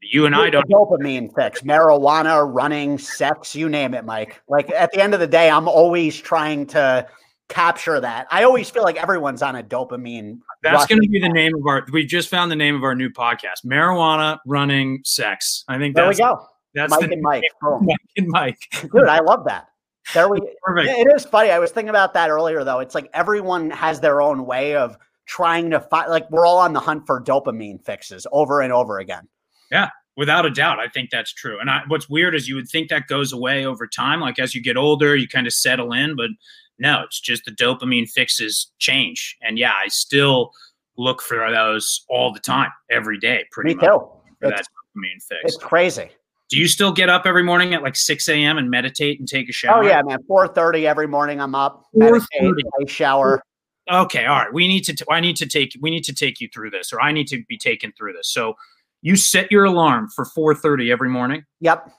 [0.00, 4.42] you and I don't dopamine fix, marijuana, running, sex, you name it, Mike.
[4.48, 7.06] Like at the end of the day, I'm always trying to
[7.48, 8.26] capture that.
[8.30, 10.38] I always feel like everyone's on a dopamine.
[10.62, 11.86] That's going to be the name of our.
[11.92, 15.64] We just found the name of our new podcast: marijuana, running, sex.
[15.68, 16.46] I think there we go.
[16.74, 17.42] That's Mike and Mike.
[17.62, 18.58] Mike and Mike.
[18.80, 19.68] Dude, I love that.
[20.14, 20.88] There we Perfect.
[20.98, 21.50] It is funny.
[21.50, 22.80] I was thinking about that earlier though.
[22.80, 26.72] It's like everyone has their own way of trying to find like we're all on
[26.72, 29.28] the hunt for dopamine fixes over and over again.
[29.70, 29.90] Yeah.
[30.16, 30.78] without a doubt.
[30.80, 31.58] I think that's true.
[31.60, 34.20] And I, what's weird is you would think that goes away over time.
[34.20, 36.30] Like as you get older, you kind of settle in, but
[36.78, 39.36] no, it's just the dopamine fixes change.
[39.42, 40.50] And yeah, I still
[40.98, 43.84] look for those all the time, every day, pretty Me much.
[43.86, 44.08] too.
[44.42, 45.40] It's, that dopamine fix.
[45.44, 46.10] it's crazy.
[46.52, 48.58] Do you still get up every morning at like 6 a.m.
[48.58, 49.82] and meditate and take a shower?
[49.82, 50.18] Oh yeah, man.
[50.28, 51.40] Four thirty every morning.
[51.40, 51.86] I'm up.
[51.96, 52.00] 4:30.
[52.42, 53.42] Meditate, I shower.
[53.90, 54.52] Okay, all right.
[54.52, 54.94] We need to.
[54.94, 55.74] T- I need to take.
[55.80, 58.30] We need to take you through this, or I need to be taken through this.
[58.30, 58.54] So,
[59.00, 61.42] you set your alarm for 4:30 every morning.
[61.60, 61.90] Yep.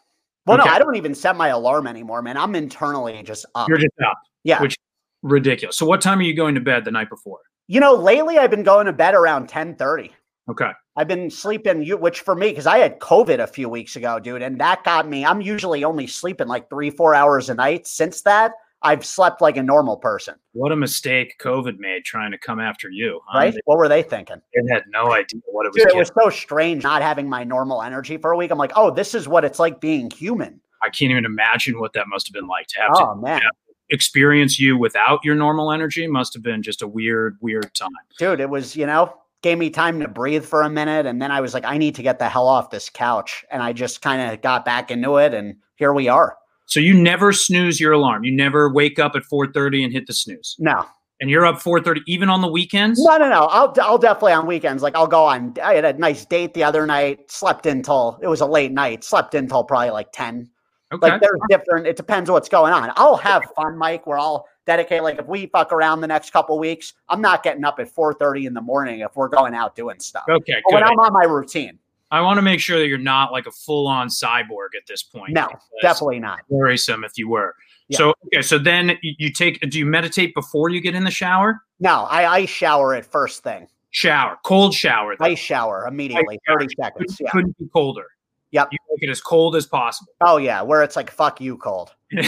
[0.45, 0.69] Well, Okay.
[0.69, 2.37] no, I don't even set my alarm anymore, man.
[2.37, 3.67] I'm internally just up.
[3.69, 4.17] You're just up.
[4.43, 4.61] yeah.
[4.61, 4.75] which-
[5.23, 5.77] Ridiculous.
[5.77, 7.39] So, what time are you going to bed the night before?
[7.67, 10.11] you know, lately I've been going to bed around ten thirty.
[10.47, 10.69] Okay.
[10.95, 14.41] I've been sleeping, which for me, because I had COVID a few weeks ago, dude,
[14.43, 15.25] and that got me.
[15.25, 17.87] I'm usually only sleeping like three, four hours a night.
[17.87, 18.51] Since that,
[18.83, 22.89] I've slept like a normal person, What a mistake COVID made trying to come after
[22.89, 23.21] you.
[23.25, 23.39] huh?
[23.39, 23.55] right?
[23.65, 24.41] What were they thinking?
[24.53, 25.81] They had no idea what it was.
[25.83, 28.51] Dude, it was so strange not having my normal energy for a week.
[28.51, 30.59] I'm like, oh, this is what it's like being human.
[30.81, 33.41] I can't even imagine what that must have been like to have Oh to man,
[33.89, 36.05] experience you without your normal energy.
[36.05, 37.89] Must have been just a weird, weird time.
[38.19, 41.31] dude, it was you know gave me time to breathe for a minute, and then
[41.31, 44.01] I was like, I need to get the hell off this couch, and I just
[44.01, 46.35] kind of got back into it, and here we are.
[46.65, 48.23] So you never snooze your alarm.
[48.23, 50.55] You never wake up at 4:30 and hit the snooze.
[50.57, 50.85] No,
[51.21, 52.99] And you're up 4:30 even on the weekends.
[53.03, 53.41] no, no, no.
[53.45, 54.81] I'll I'll definitely on weekends.
[54.81, 55.53] Like I'll go on.
[55.61, 57.29] I had a nice date the other night.
[57.29, 59.03] Slept until it was a late night.
[59.03, 60.49] Slept until probably like ten.
[60.93, 61.09] Okay.
[61.11, 61.85] Like there's different.
[61.85, 62.91] It depends what's going on.
[62.95, 64.07] I'll have fun, Mike.
[64.07, 65.03] Where I'll dedicate.
[65.03, 68.47] Like if we fuck around the next couple weeks, I'm not getting up at 4:30
[68.47, 70.23] in the morning if we're going out doing stuff.
[70.29, 70.61] okay.
[70.65, 70.83] But when.
[70.83, 71.77] I'm on my routine,
[72.11, 75.33] I want to make sure that you're not like a full-on cyborg at this point.
[75.33, 75.47] no,
[75.81, 76.39] definitely not.
[76.49, 77.55] Worrisome if you were.
[77.89, 77.97] Yeah.
[77.97, 78.41] So okay.
[78.41, 79.59] So then you, take.
[79.69, 81.61] Do you meditate before you get in the shower?
[81.79, 83.67] No, I ice shower at first thing.
[83.91, 85.15] Shower, cold shower.
[85.17, 85.25] though.
[85.25, 87.15] Ice shower immediately, 30 seconds.
[87.15, 87.29] Couldn't, Yeah.
[87.31, 88.05] couldn't be colder.
[88.53, 88.67] Yep.
[88.71, 90.13] You make it as cold as possible.
[90.21, 91.93] Oh yeah, where it's like fuck you cold.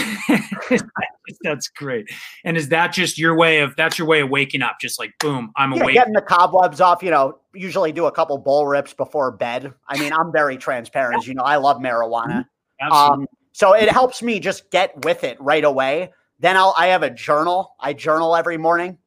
[1.42, 2.10] that's great.
[2.44, 3.76] And is that just your way of?
[3.76, 4.78] That's your way of waking up?
[4.80, 5.94] Just like boom, I'm Yeah, awake.
[5.94, 7.00] getting the cobwebs off.
[7.00, 9.72] You know, usually do a couple bowl rips before bed.
[9.88, 11.44] I mean, I'm very transparent, as you know.
[11.44, 12.44] I love marijuana.
[12.80, 13.22] Absolutely.
[13.24, 16.12] Um, so it helps me just get with it right away.
[16.40, 17.76] Then I'll I have a journal.
[17.78, 18.98] I journal every morning,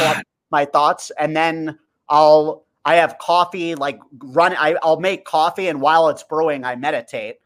[0.52, 1.76] my thoughts, and then
[2.08, 3.74] I'll I have coffee.
[3.74, 7.36] Like run, I, I'll make coffee, and while it's brewing, I meditate,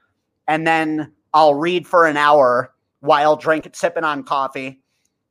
[0.47, 4.81] and then I'll read for an hour while drinking, sipping on coffee,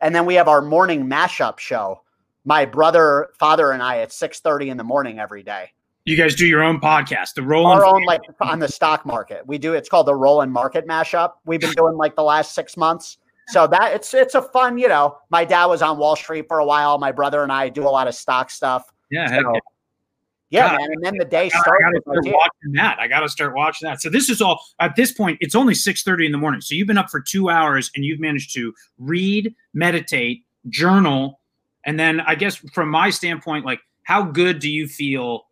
[0.01, 2.01] and then we have our morning mashup show.
[2.43, 5.71] My brother, father, and I at six thirty in the morning every day
[6.05, 7.79] you guys do your own podcast, the Roland.
[7.79, 9.45] our own like on the stock market.
[9.45, 11.33] We do it's called the Roland market mashup.
[11.45, 13.17] We've been doing like the last six months.
[13.47, 15.17] So that it's it's a fun, you know.
[15.29, 16.97] My dad was on Wall Street for a while.
[16.97, 18.91] My brother and I do a lot of stock stuff.
[19.09, 19.53] yeah, So,
[20.51, 20.69] yeah.
[20.69, 20.89] God, man.
[20.93, 21.81] And then the day I starts.
[21.81, 22.99] gotta with my start watching that.
[22.99, 24.01] I gotta start watching that.
[24.01, 25.37] So this is all at this point.
[25.41, 26.61] It's only six thirty in the morning.
[26.61, 31.39] So you've been up for two hours and you've managed to read, meditate, journal,
[31.85, 35.47] and then I guess from my standpoint, like how good do you feel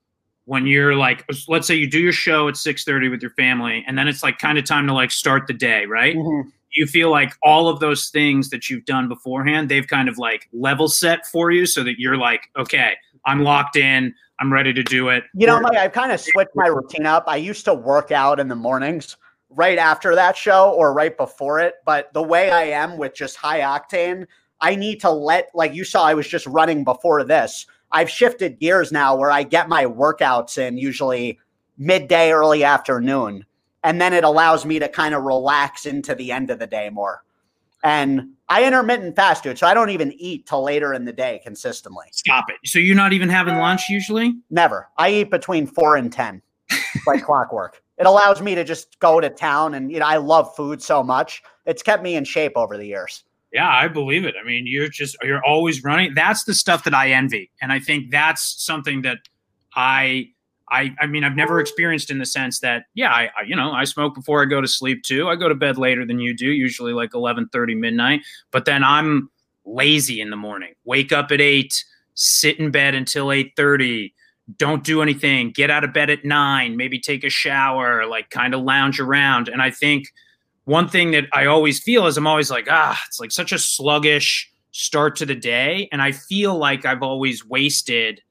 [0.45, 3.83] when you're like, let's say you do your show at six thirty with your family,
[3.87, 6.15] and then it's like kind of time to like start the day, right?
[6.15, 6.51] Mhm.
[6.71, 10.47] you feel like all of those things that you've done beforehand they've kind of like
[10.53, 12.93] level set for you so that you're like okay
[13.25, 16.55] i'm locked in i'm ready to do it You know, Mike, I've kind of switched
[16.55, 17.25] my routine up.
[17.27, 19.17] I used to work out in the mornings
[19.49, 21.75] right after that show or right before it.
[21.85, 24.25] But the way I am with just high octane,
[24.61, 27.65] I need to let, like you saw, I was just running before this.
[27.91, 31.39] I've shifted gears now where I get my workouts in usually
[31.77, 33.45] midday, early afternoon.
[33.83, 36.89] And then it allows me to kind of relax into the end of the day
[36.89, 37.23] more.
[37.83, 39.57] And I intermittent fast, dude.
[39.57, 42.05] So I don't even eat till later in the day consistently.
[42.11, 44.89] stop it so you're not even having lunch usually Never.
[44.97, 46.41] I eat between four and ten,
[47.07, 47.81] like clockwork.
[47.97, 51.03] It allows me to just go to town, and you know I love food so
[51.03, 51.41] much.
[51.65, 53.23] It's kept me in shape over the years.
[53.53, 56.93] yeah i believe it i mean you're just you're always running that's the stuff that
[56.93, 59.17] i envy and i think that's something that
[59.75, 60.27] i
[60.71, 63.71] I, I mean, I've never experienced in the sense that, yeah, I, I, you know,
[63.71, 65.27] I smoke before I go to sleep too.
[65.27, 68.83] I go to bed later than you do, usually like 11 30 midnight, but then
[68.83, 69.29] I'm
[69.65, 71.83] lazy in the morning, wake up at eight,
[72.15, 74.13] sit in bed until 8 30,
[74.57, 78.53] don't do anything, get out of bed at nine, maybe take a shower, like kind
[78.53, 79.47] of lounge around.
[79.47, 80.07] And I think
[80.65, 83.59] one thing that I always feel is I'm always like, ah, it's like such a
[83.59, 85.89] sluggish start to the day.
[85.91, 88.21] And I feel like I've always wasted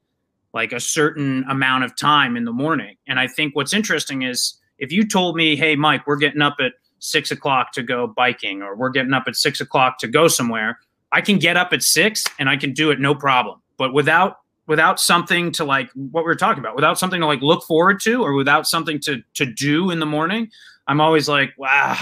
[0.53, 2.95] like a certain amount of time in the morning.
[3.07, 6.55] And I think what's interesting is if you told me, hey, Mike, we're getting up
[6.59, 10.27] at six o'clock to go biking, or we're getting up at six o'clock to go
[10.27, 10.79] somewhere,
[11.11, 13.61] I can get up at six and I can do it no problem.
[13.77, 17.41] But without without something to like what we are talking about, without something to like
[17.41, 20.49] look forward to, or without something to to do in the morning,
[20.87, 21.97] I'm always like, wow.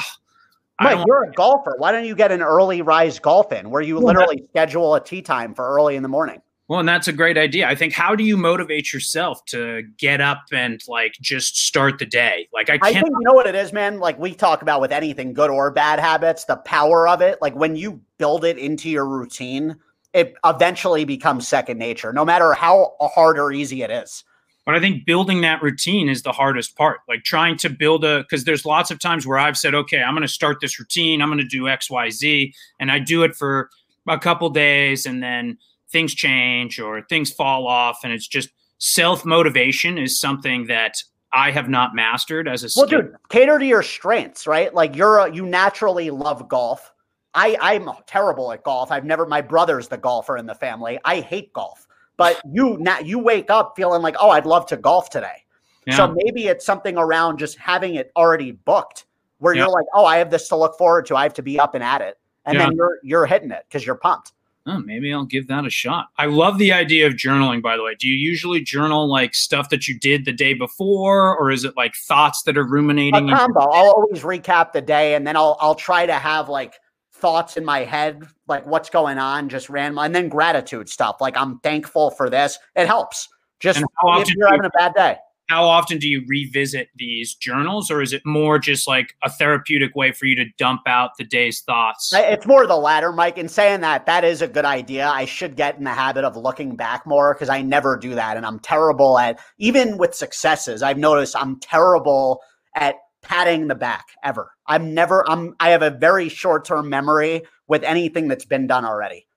[0.79, 1.75] Mike, you're a golfer.
[1.79, 5.23] Why don't you get an early rise golf in where you literally schedule a tee
[5.23, 6.39] time for early in the morning?
[6.67, 7.67] Well, and that's a great idea.
[7.67, 12.05] I think how do you motivate yourself to get up and like just start the
[12.05, 12.49] day?
[12.53, 13.99] Like I can't I think you know what it is, man.
[13.99, 17.41] Like we talk about with anything good or bad habits, the power of it.
[17.41, 19.77] Like when you build it into your routine,
[20.11, 24.25] it eventually becomes second nature, no matter how hard or easy it is.
[24.65, 26.99] But I think building that routine is the hardest part.
[27.07, 30.13] Like trying to build a, because there's lots of times where I've said, okay, I'm
[30.13, 33.23] going to start this routine, I'm going to do X, Y, Z, and I do
[33.23, 33.69] it for
[34.09, 35.57] a couple days, and then
[35.91, 41.01] things change or things fall off, and it's just self motivation is something that
[41.33, 43.15] I have not mastered as a well, dude.
[43.29, 44.73] Cater to your strengths, right?
[44.73, 46.93] Like you're a, you naturally love golf
[47.37, 48.91] I, I'm terrible at golf.
[48.91, 50.97] I've never, my brother's the golfer in the family.
[51.05, 51.87] I hate golf.
[52.17, 55.45] But you now you wake up feeling like, oh, I'd love to golf today.
[55.85, 55.97] Yeah.
[55.97, 59.05] So maybe it's something around just having it already booked
[59.37, 59.61] where yeah.
[59.61, 61.15] you're like, oh, I have this to look forward to.
[61.15, 62.17] I have to be up and at it.
[62.45, 62.65] And yeah.
[62.65, 64.33] then you're you're hitting it because you're pumped.
[64.69, 66.09] Oh, maybe I'll give that a shot.
[66.17, 67.95] I love the idea of journaling, by the way.
[67.95, 71.77] Do you usually journal like stuff that you did the day before, or is it
[71.77, 73.29] like thoughts that are ruminating?
[73.29, 73.61] A combo.
[73.61, 76.75] I'll always recap the day and then I'll I'll try to have like
[77.13, 81.17] thoughts in my head, like what's going on, just random, and then gratitude stuff.
[81.21, 82.59] Like I'm thankful for this.
[82.75, 83.29] It helps.
[83.59, 85.17] Just if you're having a bad day.
[85.47, 89.95] How often do you revisit these journals, or is it more just like a therapeutic
[89.95, 92.11] way for you to dump out the day's thoughts?
[92.13, 93.37] It's more the latter, Mike.
[93.37, 95.07] In saying that, that is a good idea.
[95.07, 98.35] I should get in the habit of looking back more because I never do that,
[98.35, 100.83] and I'm terrible at even with successes.
[100.83, 102.41] I've noticed I'm terrible
[102.75, 104.51] at patting the back ever.
[104.67, 109.27] I'm never I'm I have a very short-term memory with anything that's been done already.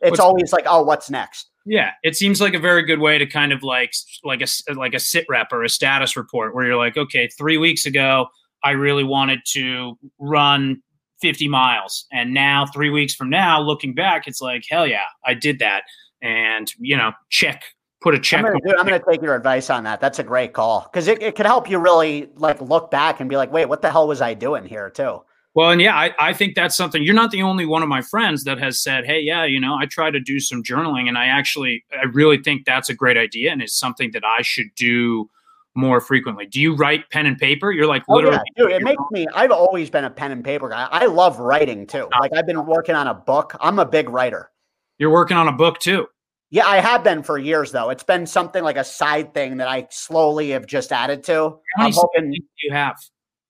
[0.00, 3.18] It's what's, always like, "Oh, what's next?" Yeah, it seems like a very good way
[3.18, 3.94] to kind of like
[4.24, 7.58] like a like a sit rep or a status report where you're like, "Okay, 3
[7.58, 8.26] weeks ago
[8.64, 10.82] I really wanted to run
[11.20, 15.34] 50 miles and now 3 weeks from now looking back it's like, "Hell yeah, I
[15.34, 15.84] did that."
[16.20, 17.64] And, you know, check
[18.02, 18.44] put a check.
[18.44, 20.00] I'm going to take your advice on that.
[20.00, 23.30] That's a great call because it, it could help you really like look back and
[23.30, 25.20] be like, wait, what the hell was I doing here too?
[25.54, 27.02] Well, and yeah, I, I think that's something.
[27.02, 29.76] You're not the only one of my friends that has said, "Hey, yeah, you know,
[29.78, 33.18] I try to do some journaling, and I actually, I really think that's a great
[33.18, 35.28] idea, and it's something that I should do
[35.74, 37.70] more frequently." Do you write pen and paper?
[37.70, 38.72] You're like oh, literally, yeah, dude.
[38.72, 39.26] It makes me.
[39.34, 40.88] I've always been a pen and paper guy.
[40.90, 42.08] I love writing too.
[42.14, 42.20] Ah.
[42.20, 43.54] Like I've been working on a book.
[43.60, 44.50] I'm a big writer.
[44.96, 46.06] You're working on a book too.
[46.48, 47.90] Yeah, I have been for years though.
[47.90, 51.32] It's been something like a side thing that I slowly have just added to.
[51.34, 52.96] How many I'm hoping, you have?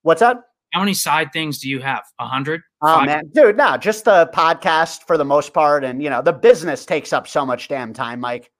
[0.03, 0.39] What's that?
[0.73, 2.05] How many side things do you have?
[2.19, 2.63] A hundred?
[2.81, 6.33] Oh man, dude, no, just the podcast for the most part, and you know the
[6.33, 8.51] business takes up so much damn time, Mike.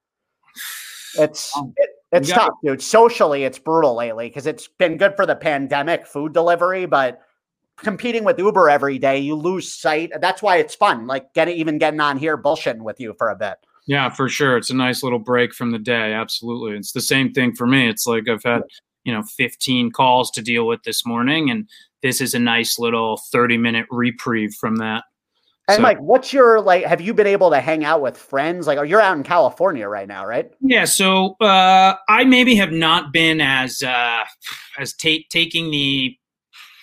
[1.19, 2.83] It's um, it, it's tough, dude.
[2.83, 7.21] Socially, it's brutal lately because it's been good for the pandemic, food delivery, but
[7.79, 10.13] competing with Uber every day, you lose sight.
[10.21, 13.37] That's why it's fun, like getting even getting on here bullshitting with you for a
[13.37, 13.55] bit.
[13.87, 14.57] Yeah, for sure.
[14.57, 16.13] It's a nice little break from the day.
[16.13, 16.77] Absolutely.
[16.77, 17.89] It's the same thing for me.
[17.89, 18.63] It's like I've had,
[19.05, 21.69] you know, 15 calls to deal with this morning, and
[22.03, 25.05] this is a nice little 30 minute reprieve from that.
[25.69, 26.85] And so, Mike, what's your like?
[26.85, 28.67] Have you been able to hang out with friends?
[28.67, 30.51] Like, are you're out in California right now, right?
[30.61, 30.87] Yeah.
[30.87, 34.25] So uh, I maybe have not been as uh,
[34.77, 36.17] as ta- taking the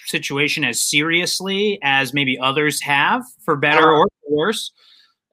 [0.06, 4.02] situation as seriously as maybe others have, for better uh-huh.
[4.02, 4.72] or worse.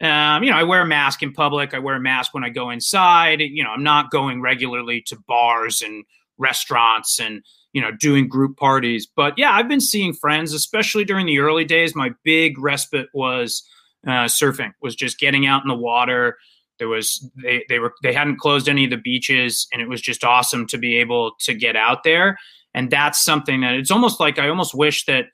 [0.01, 1.73] Um, you know, I wear a mask in public.
[1.73, 3.41] I wear a mask when I go inside.
[3.41, 6.05] You know, I'm not going regularly to bars and
[6.39, 9.07] restaurants and you know doing group parties.
[9.07, 11.95] But yeah, I've been seeing friends, especially during the early days.
[11.95, 13.63] My big respite was
[14.07, 14.73] uh, surfing.
[14.83, 16.37] Was just getting out in the water.
[16.79, 20.01] There was they they were they hadn't closed any of the beaches, and it was
[20.01, 22.39] just awesome to be able to get out there.
[22.75, 25.27] And that's something that it's almost like I almost wish that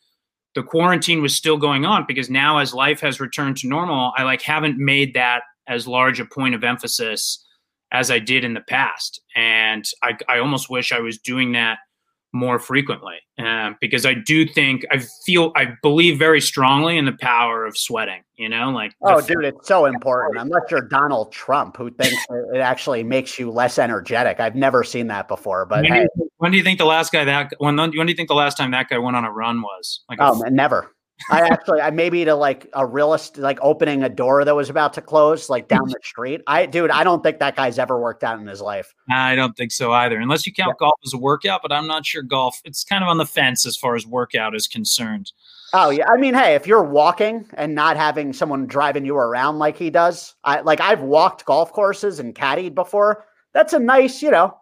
[0.54, 4.22] the quarantine was still going on because now as life has returned to normal i
[4.22, 7.44] like haven't made that as large a point of emphasis
[7.92, 11.78] as i did in the past and i, I almost wish i was doing that
[12.32, 17.12] more frequently uh, because I do think I feel I believe very strongly in the
[17.12, 18.22] power of sweating.
[18.36, 20.40] You know, like oh, dude, it's so important.
[20.40, 22.16] Unless you're Donald Trump, who thinks
[22.54, 24.40] it actually makes you less energetic.
[24.40, 25.66] I've never seen that before.
[25.66, 27.98] But when, do, you, when do you think the last guy that when when do
[28.08, 30.00] you think the last time that guy went on a run was?
[30.08, 30.90] Like oh, man, never.
[31.30, 34.92] I actually, I maybe to like a realist, like opening a door that was about
[34.94, 36.40] to close, like down the street.
[36.46, 38.92] I, dude, I don't think that guy's ever worked out in his life.
[39.10, 40.86] I don't think so either, unless you count yeah.
[40.86, 41.62] golf as a workout.
[41.62, 42.60] But I'm not sure golf.
[42.64, 45.32] It's kind of on the fence as far as workout is concerned.
[45.74, 49.58] Oh yeah, I mean, hey, if you're walking and not having someone driving you around
[49.58, 53.24] like he does, I like I've walked golf courses and caddied before.
[53.54, 54.58] That's a nice, you know,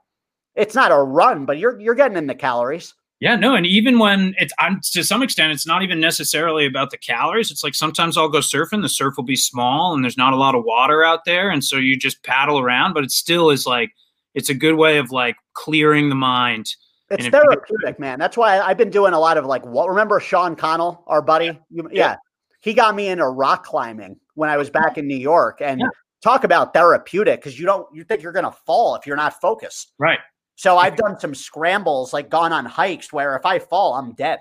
[0.54, 2.94] it's not a run, but you're you're getting in the calories.
[3.20, 6.90] Yeah, no, and even when it's I'm to some extent, it's not even necessarily about
[6.90, 7.50] the calories.
[7.50, 10.36] It's like sometimes I'll go surfing, the surf will be small and there's not a
[10.36, 13.66] lot of water out there, and so you just paddle around, but it still is
[13.66, 13.90] like
[14.34, 16.74] it's a good way of like clearing the mind
[17.10, 18.18] it's therapeutic, man.
[18.18, 21.58] That's why I've been doing a lot of like what remember Sean Connell, our buddy?
[21.68, 21.90] You, yeah.
[21.92, 22.16] yeah.
[22.60, 25.60] He got me into rock climbing when I was back in New York.
[25.60, 25.88] And yeah.
[26.22, 29.92] talk about therapeutic because you don't you think you're gonna fall if you're not focused.
[29.98, 30.20] Right.
[30.60, 34.40] So I've done some scrambles, like gone on hikes where if I fall, I'm dead.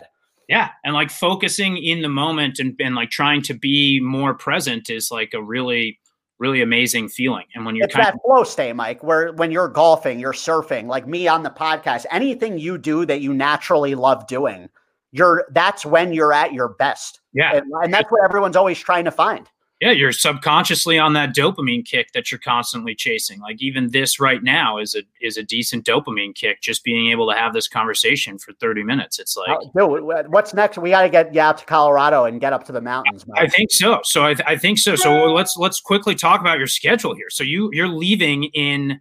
[0.49, 0.71] Yeah.
[0.83, 5.11] And like focusing in the moment and, and like trying to be more present is
[5.11, 5.97] like a really
[6.37, 7.45] really amazing feeling.
[7.55, 10.87] And when you're it's that of- flow state, Mike, where when you're golfing, you're surfing,
[10.87, 14.67] like me on the podcast, anything you do that you naturally love doing,
[15.13, 17.21] you're that's when you're at your best.
[17.31, 17.55] Yeah.
[17.55, 19.49] And, and that's what everyone's always trying to find
[19.81, 23.39] yeah, you're subconsciously on that dopamine kick that you're constantly chasing.
[23.39, 26.61] Like even this right now is a is a decent dopamine kick.
[26.61, 29.19] Just being able to have this conversation for 30 minutes.
[29.19, 30.77] It's uh, like, oh, dude, what's next?
[30.77, 33.25] We got to get you out to Colorado and get up to the mountains.
[33.35, 34.01] I think so.
[34.03, 34.95] So I, th- I think so.
[34.95, 37.29] So let's let's quickly talk about your schedule here.
[37.29, 38.99] So you you're leaving in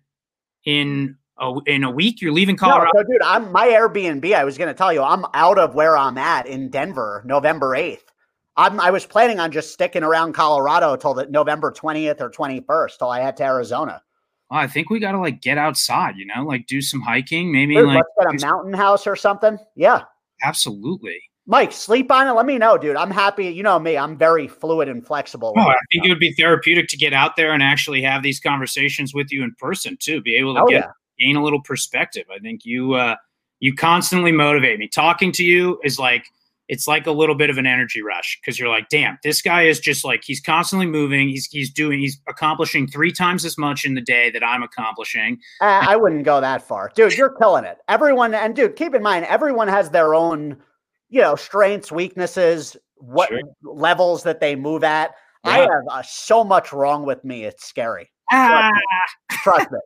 [0.65, 2.21] in a, in a week.
[2.21, 2.91] You're leaving Colorado.
[2.95, 4.33] No, so dude, I'm my Airbnb.
[4.33, 7.71] I was going to tell you, I'm out of where I'm at in Denver, November
[7.71, 8.08] 8th.
[8.59, 12.99] I'm, I was planning on just sticking around Colorado till the November 20th or 21st
[12.99, 14.03] till I head to Arizona.
[14.51, 17.53] Well, I think we got to like get outside, you know, like do some hiking,
[17.53, 19.59] maybe dude, like let's get a mountain house or something.
[19.77, 20.03] Yeah,
[20.43, 21.21] absolutely.
[21.47, 22.33] Mike, sleep on it.
[22.33, 22.97] Let me know, dude.
[22.97, 23.47] I'm happy.
[23.47, 23.97] You know me.
[23.97, 25.55] I'm very fluid and flexible.
[25.57, 28.41] Oh, I think it would be therapeutic to get out there and actually have these
[28.41, 30.21] conversations with you in person too.
[30.21, 31.27] Be able to oh, get yeah.
[31.27, 32.25] gain a little perspective.
[32.35, 33.15] I think you uh,
[33.61, 34.89] you constantly motivate me.
[34.89, 36.27] Talking to you is like
[36.69, 39.63] it's like a little bit of an energy rush because you're like, damn, this guy
[39.63, 41.29] is just like he's constantly moving.
[41.29, 45.39] He's he's doing he's accomplishing three times as much in the day that I'm accomplishing.
[45.61, 47.17] Uh, I wouldn't go that far, dude.
[47.17, 47.79] You're killing it.
[47.89, 50.57] Everyone and dude, keep in mind, everyone has their own,
[51.09, 53.41] you know, strengths, weaknesses, what sure.
[53.63, 55.15] levels that they move at.
[55.45, 55.51] Yeah.
[55.51, 57.45] I have uh, so much wrong with me.
[57.45, 58.11] It's scary.
[58.31, 58.71] Ah.
[59.43, 59.79] Trust me.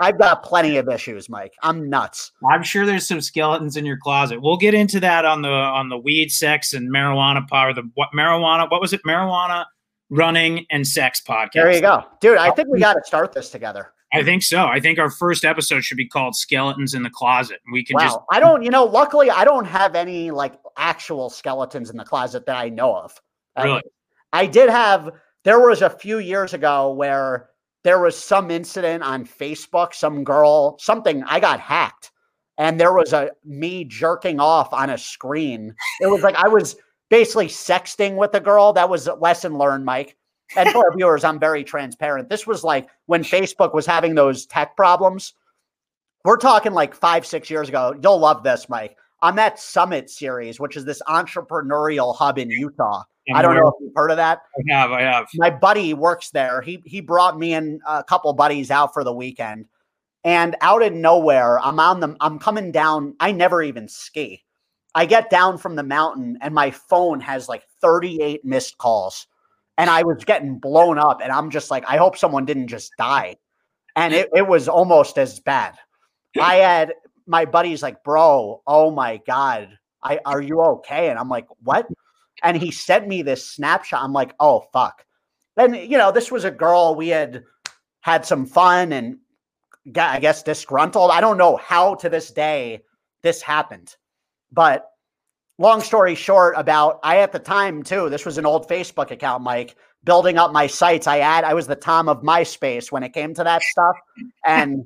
[0.00, 1.54] I've got plenty of issues, Mike.
[1.62, 2.32] I'm nuts.
[2.50, 4.42] I'm sure there's some skeletons in your closet.
[4.42, 7.72] We'll get into that on the on the weed, sex, and marijuana power.
[7.72, 8.70] The what marijuana?
[8.70, 9.00] What was it?
[9.06, 9.66] Marijuana,
[10.10, 11.52] running, and sex podcast.
[11.54, 12.38] There you go, dude.
[12.38, 13.92] I think we got to start this together.
[14.12, 14.66] I think so.
[14.66, 18.02] I think our first episode should be called "Skeletons in the Closet." We can wow.
[18.02, 18.18] just.
[18.30, 18.62] I don't.
[18.62, 22.68] You know, luckily, I don't have any like actual skeletons in the closet that I
[22.68, 23.20] know of.
[23.62, 23.82] Really,
[24.32, 25.10] I did have.
[25.44, 27.50] There was a few years ago where
[27.84, 32.10] there was some incident on Facebook, some girl, something I got hacked
[32.58, 35.74] and there was a me jerking off on a screen.
[36.00, 36.76] It was like I was
[37.10, 38.72] basically sexting with a girl.
[38.72, 40.16] That was a lesson learned, Mike.
[40.56, 42.28] And for our viewers, I'm very transparent.
[42.28, 45.34] This was like when Facebook was having those tech problems.
[46.24, 47.94] We're talking like five, six years ago.
[48.02, 48.96] You'll love this, Mike.
[49.20, 53.02] On that Summit Series, which is this entrepreneurial hub in Utah.
[53.32, 54.42] I don't know if you've heard of that.
[54.58, 54.92] I have.
[54.92, 55.26] I have.
[55.34, 56.60] My buddy works there.
[56.60, 59.66] He he brought me and a couple buddies out for the weekend,
[60.24, 62.16] and out of nowhere, I'm on the.
[62.20, 63.14] I'm coming down.
[63.20, 64.42] I never even ski.
[64.94, 69.26] I get down from the mountain, and my phone has like 38 missed calls,
[69.78, 71.20] and I was getting blown up.
[71.22, 73.36] And I'm just like, I hope someone didn't just die,
[73.96, 75.76] and it it was almost as bad.
[76.40, 76.94] I had
[77.26, 81.08] my buddy's like, bro, oh my god, I are you okay?
[81.08, 81.86] And I'm like, what?
[82.44, 84.04] And he sent me this snapshot.
[84.04, 85.04] I'm like, oh fuck.
[85.56, 87.42] And you know, this was a girl we had
[88.02, 89.18] had some fun and
[89.90, 91.10] got, I guess disgruntled.
[91.10, 92.82] I don't know how to this day
[93.22, 93.96] this happened,
[94.52, 94.86] but
[95.58, 98.10] long story short, about I at the time too.
[98.10, 99.76] This was an old Facebook account, Mike.
[100.04, 103.32] Building up my sites, I had I was the Tom of MySpace when it came
[103.32, 103.96] to that stuff,
[104.44, 104.84] and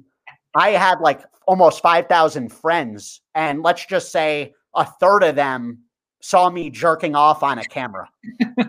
[0.55, 5.81] I had like almost five thousand friends, and let's just say a third of them
[6.20, 8.09] saw me jerking off on a camera.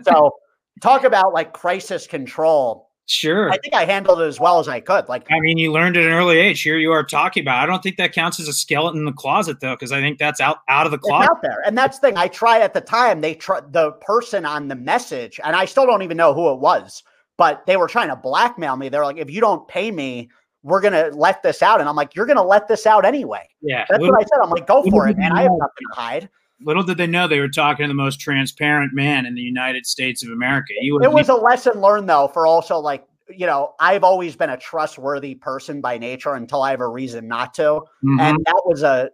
[0.02, 0.32] so
[0.80, 2.90] talk about like crisis control.
[3.06, 3.50] Sure.
[3.50, 5.08] I think I handled it as well as I could.
[5.08, 6.62] Like, I mean, you learned at an early age.
[6.62, 7.60] Here you are talking about.
[7.60, 10.18] I don't think that counts as a skeleton in the closet, though, because I think
[10.18, 11.28] that's out out of the closet.
[11.28, 12.16] out there, and that's the thing.
[12.16, 13.20] I try at the time.
[13.20, 16.60] They try the person on the message, and I still don't even know who it
[16.60, 17.02] was,
[17.36, 18.88] but they were trying to blackmail me.
[18.88, 20.30] They're like, if you don't pay me,
[20.62, 23.48] we're gonna let this out, and I'm like, you're gonna let this out anyway.
[23.60, 24.38] Yeah, that's what I said.
[24.40, 25.32] I'm like, go for it, man.
[25.32, 26.28] I have nothing to hide.
[26.62, 29.86] Little did they know they were talking to the most transparent man in the United
[29.86, 30.72] States of America.
[30.80, 33.06] He was, it was a lesson learned though for also like
[33.36, 37.28] you know, I've always been a trustworthy person by nature until I have a reason
[37.28, 37.62] not to.
[37.62, 38.20] Mm-hmm.
[38.20, 39.10] And that was a,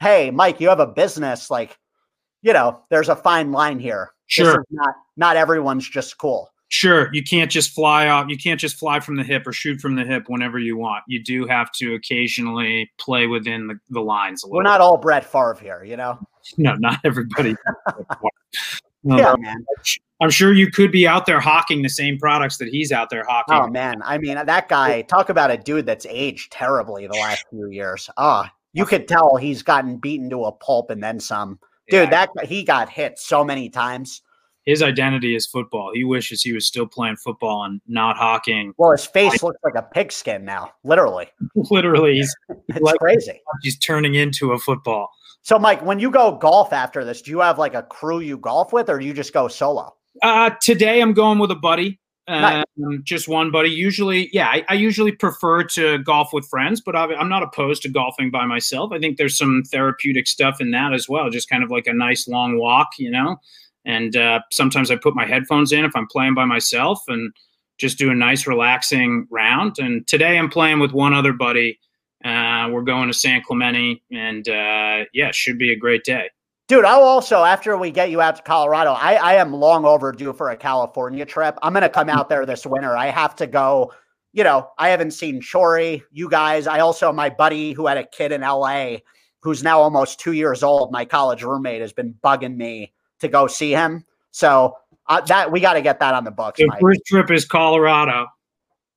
[0.00, 1.50] hey, Mike, you have a business.
[1.50, 1.78] Like,
[2.42, 4.10] you know, there's a fine line here.
[4.26, 4.64] Sure.
[4.70, 6.50] Not not everyone's just cool.
[6.68, 7.12] Sure.
[7.12, 8.28] You can't just fly off.
[8.28, 11.02] You can't just fly from the hip or shoot from the hip whenever you want.
[11.08, 14.44] You do have to occasionally play within the, the lines.
[14.44, 14.58] a little.
[14.58, 16.16] We're not all Brett Favre here, you know.
[16.58, 17.54] No, not everybody.
[19.02, 19.64] yeah, man.
[20.20, 23.24] I'm sure you could be out there hawking the same products that he's out there
[23.24, 23.54] hawking.
[23.54, 25.02] Oh man, I mean that guy.
[25.02, 28.10] Talk about a dude that's aged terribly the last few years.
[28.16, 31.58] Ah, oh, you could tell he's gotten beaten to a pulp and then some.
[31.88, 32.26] Dude, yeah.
[32.34, 34.22] that he got hit so many times.
[34.66, 35.90] His identity is football.
[35.94, 38.74] He wishes he was still playing football and not hawking.
[38.76, 41.28] Well, his face looks like a pigskin now, literally.
[41.70, 42.34] literally, he's
[42.68, 43.40] it's like, crazy.
[43.62, 45.10] He's turning into a football.
[45.42, 48.36] So, Mike, when you go golf after this, do you have like a crew you
[48.36, 49.94] golf with, or do you just go solo?
[50.22, 51.98] Uh, today I'm going with a buddy.
[52.28, 52.64] Um,
[53.02, 53.70] just one buddy.
[53.70, 57.88] Usually, yeah, I, I, usually prefer to golf with friends, but I'm not opposed to
[57.88, 58.92] golfing by myself.
[58.92, 61.28] I think there's some therapeutic stuff in that as well.
[61.28, 63.36] Just kind of like a nice long walk, you know.
[63.84, 67.32] And uh, sometimes I put my headphones in if I'm playing by myself and
[67.78, 69.78] just do a nice relaxing round.
[69.78, 71.80] And today I'm playing with one other buddy.
[72.24, 76.28] Uh, we're going to San Clemente, and uh, yeah, should be a great day.
[76.68, 80.32] Dude, I'll also, after we get you out to Colorado, I, I am long overdue
[80.32, 81.58] for a California trip.
[81.62, 82.96] I'm going to come out there this winter.
[82.96, 83.92] I have to go.
[84.32, 86.68] You know, I haven't seen Chori, you guys.
[86.68, 88.98] I also, my buddy who had a kid in LA,
[89.40, 93.48] who's now almost two years old, my college roommate, has been bugging me to go
[93.48, 94.04] see him.
[94.30, 94.76] So
[95.08, 96.60] uh, that we got to get that on the books.
[96.80, 98.28] First trip is Colorado.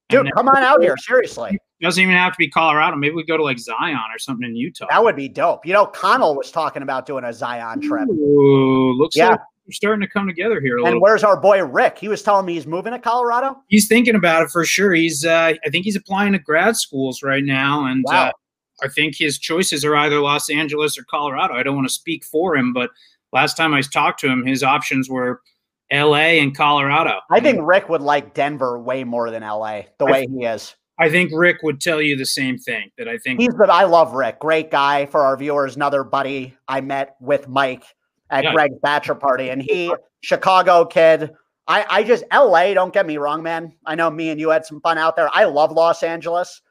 [0.10, 0.96] Dude, come on out here.
[0.98, 2.96] Seriously doesn't even have to be Colorado.
[2.96, 4.88] Maybe we go to like Zion or something in Utah.
[4.90, 5.66] That would be dope.
[5.66, 8.10] You know, Connell was talking about doing a Zion trip.
[8.10, 9.32] Ooh, looks yeah.
[9.32, 10.78] like we're starting to come together here.
[10.78, 11.98] and where's our boy Rick?
[11.98, 13.62] He was telling me he's moving to Colorado.
[13.68, 14.94] He's thinking about it for sure.
[14.94, 18.28] He's, uh, I think he's applying to grad schools right now, and wow.
[18.28, 18.32] uh,
[18.82, 21.54] I think his choices are either Los Angeles or Colorado.
[21.54, 22.90] I don't want to speak for him, but
[23.32, 25.42] last time I talked to him, his options were
[25.92, 26.40] L.A.
[26.40, 27.20] and Colorado.
[27.30, 29.88] I think Rick would like Denver way more than L.A.
[29.98, 30.76] The way he is.
[31.00, 32.92] I think Rick would tell you the same thing.
[32.98, 33.68] That I think he's the.
[33.70, 34.40] I love Rick.
[34.40, 35.76] Great guy for our viewers.
[35.76, 37.84] Another buddy I met with Mike
[38.30, 38.54] at yeah.
[38.54, 41.32] Greg's bachelor party, and he Chicago kid.
[41.68, 42.74] I I just L.A.
[42.74, 43.74] Don't get me wrong, man.
[43.86, 45.30] I know me and you had some fun out there.
[45.34, 46.62] I love Los Angeles,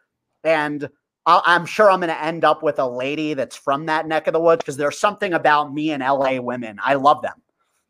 [0.44, 0.88] and
[1.26, 4.26] i am sure I'm going to end up with a lady that's from that neck
[4.26, 6.40] of the woods because there's something about me and L.A.
[6.40, 6.78] women.
[6.82, 7.40] I love them.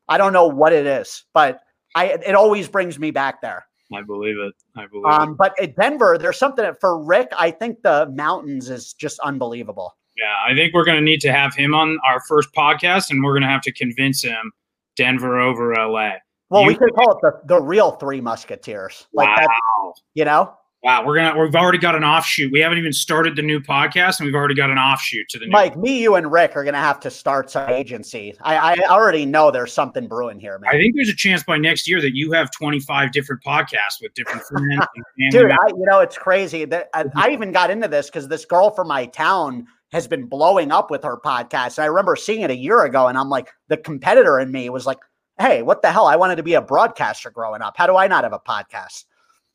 [0.08, 1.60] I don't know what it is, but
[1.94, 3.66] I it always brings me back there.
[3.94, 4.54] I believe it.
[4.76, 5.36] I believe um, it.
[5.38, 7.28] But at Denver, there's something for Rick.
[7.36, 9.96] I think the mountains is just unbelievable.
[10.16, 13.22] Yeah, I think we're going to need to have him on our first podcast, and
[13.24, 14.52] we're going to have to convince him
[14.96, 16.12] Denver over LA.
[16.50, 19.06] Well, you, we could call it the, the real Three Musketeers.
[19.14, 19.36] Like wow.
[19.38, 20.54] That, you know?
[20.82, 22.50] Wow, we're gonna we've already got an offshoot.
[22.50, 25.46] We haven't even started the new podcast, and we've already got an offshoot to the
[25.46, 25.52] new.
[25.52, 28.34] Mike, me, you, and Rick are gonna have to start some agency.
[28.40, 30.70] I, I already know there's something brewing here, man.
[30.74, 34.12] I think there's a chance by next year that you have 25 different podcasts with
[34.14, 34.84] different friends.
[35.30, 38.44] Dude, I, you know it's crazy that I, I even got into this because this
[38.44, 41.78] girl from my town has been blowing up with her podcast.
[41.78, 44.68] And I remember seeing it a year ago, and I'm like, the competitor in me
[44.68, 44.98] was like,
[45.38, 46.06] "Hey, what the hell?
[46.06, 47.76] I wanted to be a broadcaster growing up.
[47.76, 49.04] How do I not have a podcast?"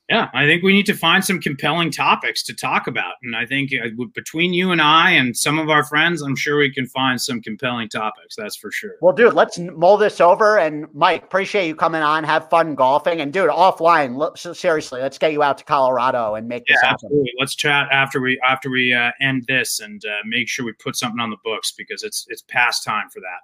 [0.10, 3.16] Yeah, I think we need to find some compelling topics to talk about.
[3.24, 6.58] And I think uh, between you and I and some of our friends, I'm sure
[6.58, 8.38] we can find some compelling topics.
[8.38, 8.94] That's for sure.
[9.02, 10.60] Well, dude, let's mull this over.
[10.60, 12.24] And Mike, appreciate you coming on.
[12.24, 13.20] Have fun golfing.
[13.20, 17.08] And dude, offline, look, seriously, let's get you out to Colorado and make this happen.
[17.08, 17.34] Absolutely.
[17.38, 20.96] Let's chat after we after we uh, end this and uh, make sure we put
[20.96, 23.40] something on the books because it's it's past time for that.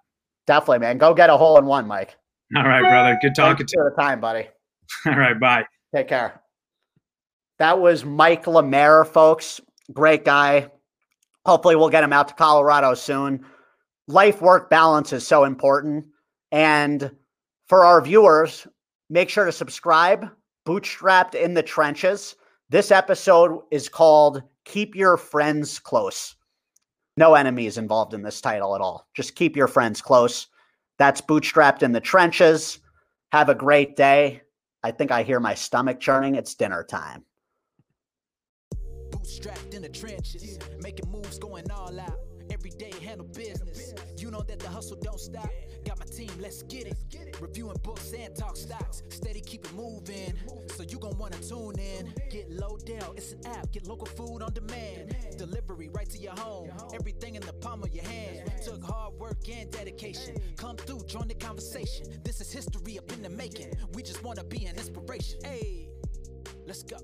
[0.48, 0.98] Definitely, man.
[0.98, 2.16] Go get a hole in one, Mike.
[2.56, 3.18] All right, brother.
[3.22, 3.84] Good talking to you.
[3.84, 4.48] the time, buddy.
[5.06, 5.66] All right, bye.
[5.94, 6.43] Take care.
[7.60, 9.62] That was Mike Lemaire, folks.
[9.92, 10.72] Great guy.
[11.46, 13.46] Hopefully, we'll get him out to Colorado soon.
[14.08, 16.06] Life work balance is so important.
[16.52, 17.12] And
[17.68, 18.68] for our viewers,
[19.10, 20.30] make sure to subscribe.
[20.66, 22.36] Bootstrapped in the Trenches.
[22.70, 26.36] This episode is called Keep Your Friends Close.
[27.18, 29.08] No enemies involved in this title at all.
[29.14, 30.48] Just keep your friends close.
[30.98, 32.80] That's Bootstrapped in the Trenches.
[33.32, 34.42] Have a great day.
[34.84, 36.36] I think I hear my stomach churning.
[36.36, 37.26] It's dinner time
[39.26, 42.20] strapped in the trenches, making moves, going all out.
[42.50, 43.94] Every day handle business.
[44.18, 45.50] You know that the hustle don't stop.
[45.86, 47.38] Got my team, let's get it.
[47.42, 50.34] Reviewing books and talk stocks, steady keep it moving.
[50.76, 52.14] So you gon' wanna tune in.
[52.30, 53.72] Get Lodell, it's an app.
[53.72, 55.16] Get local food on demand.
[55.38, 56.70] Delivery right to your home.
[56.94, 58.52] Everything in the palm of your hand.
[58.64, 60.36] Took hard work and dedication.
[60.58, 62.06] Come through, join the conversation.
[62.24, 63.74] This is history up in the making.
[63.94, 65.40] We just wanna be an inspiration.
[65.44, 65.88] Hey,
[66.66, 66.98] let's go.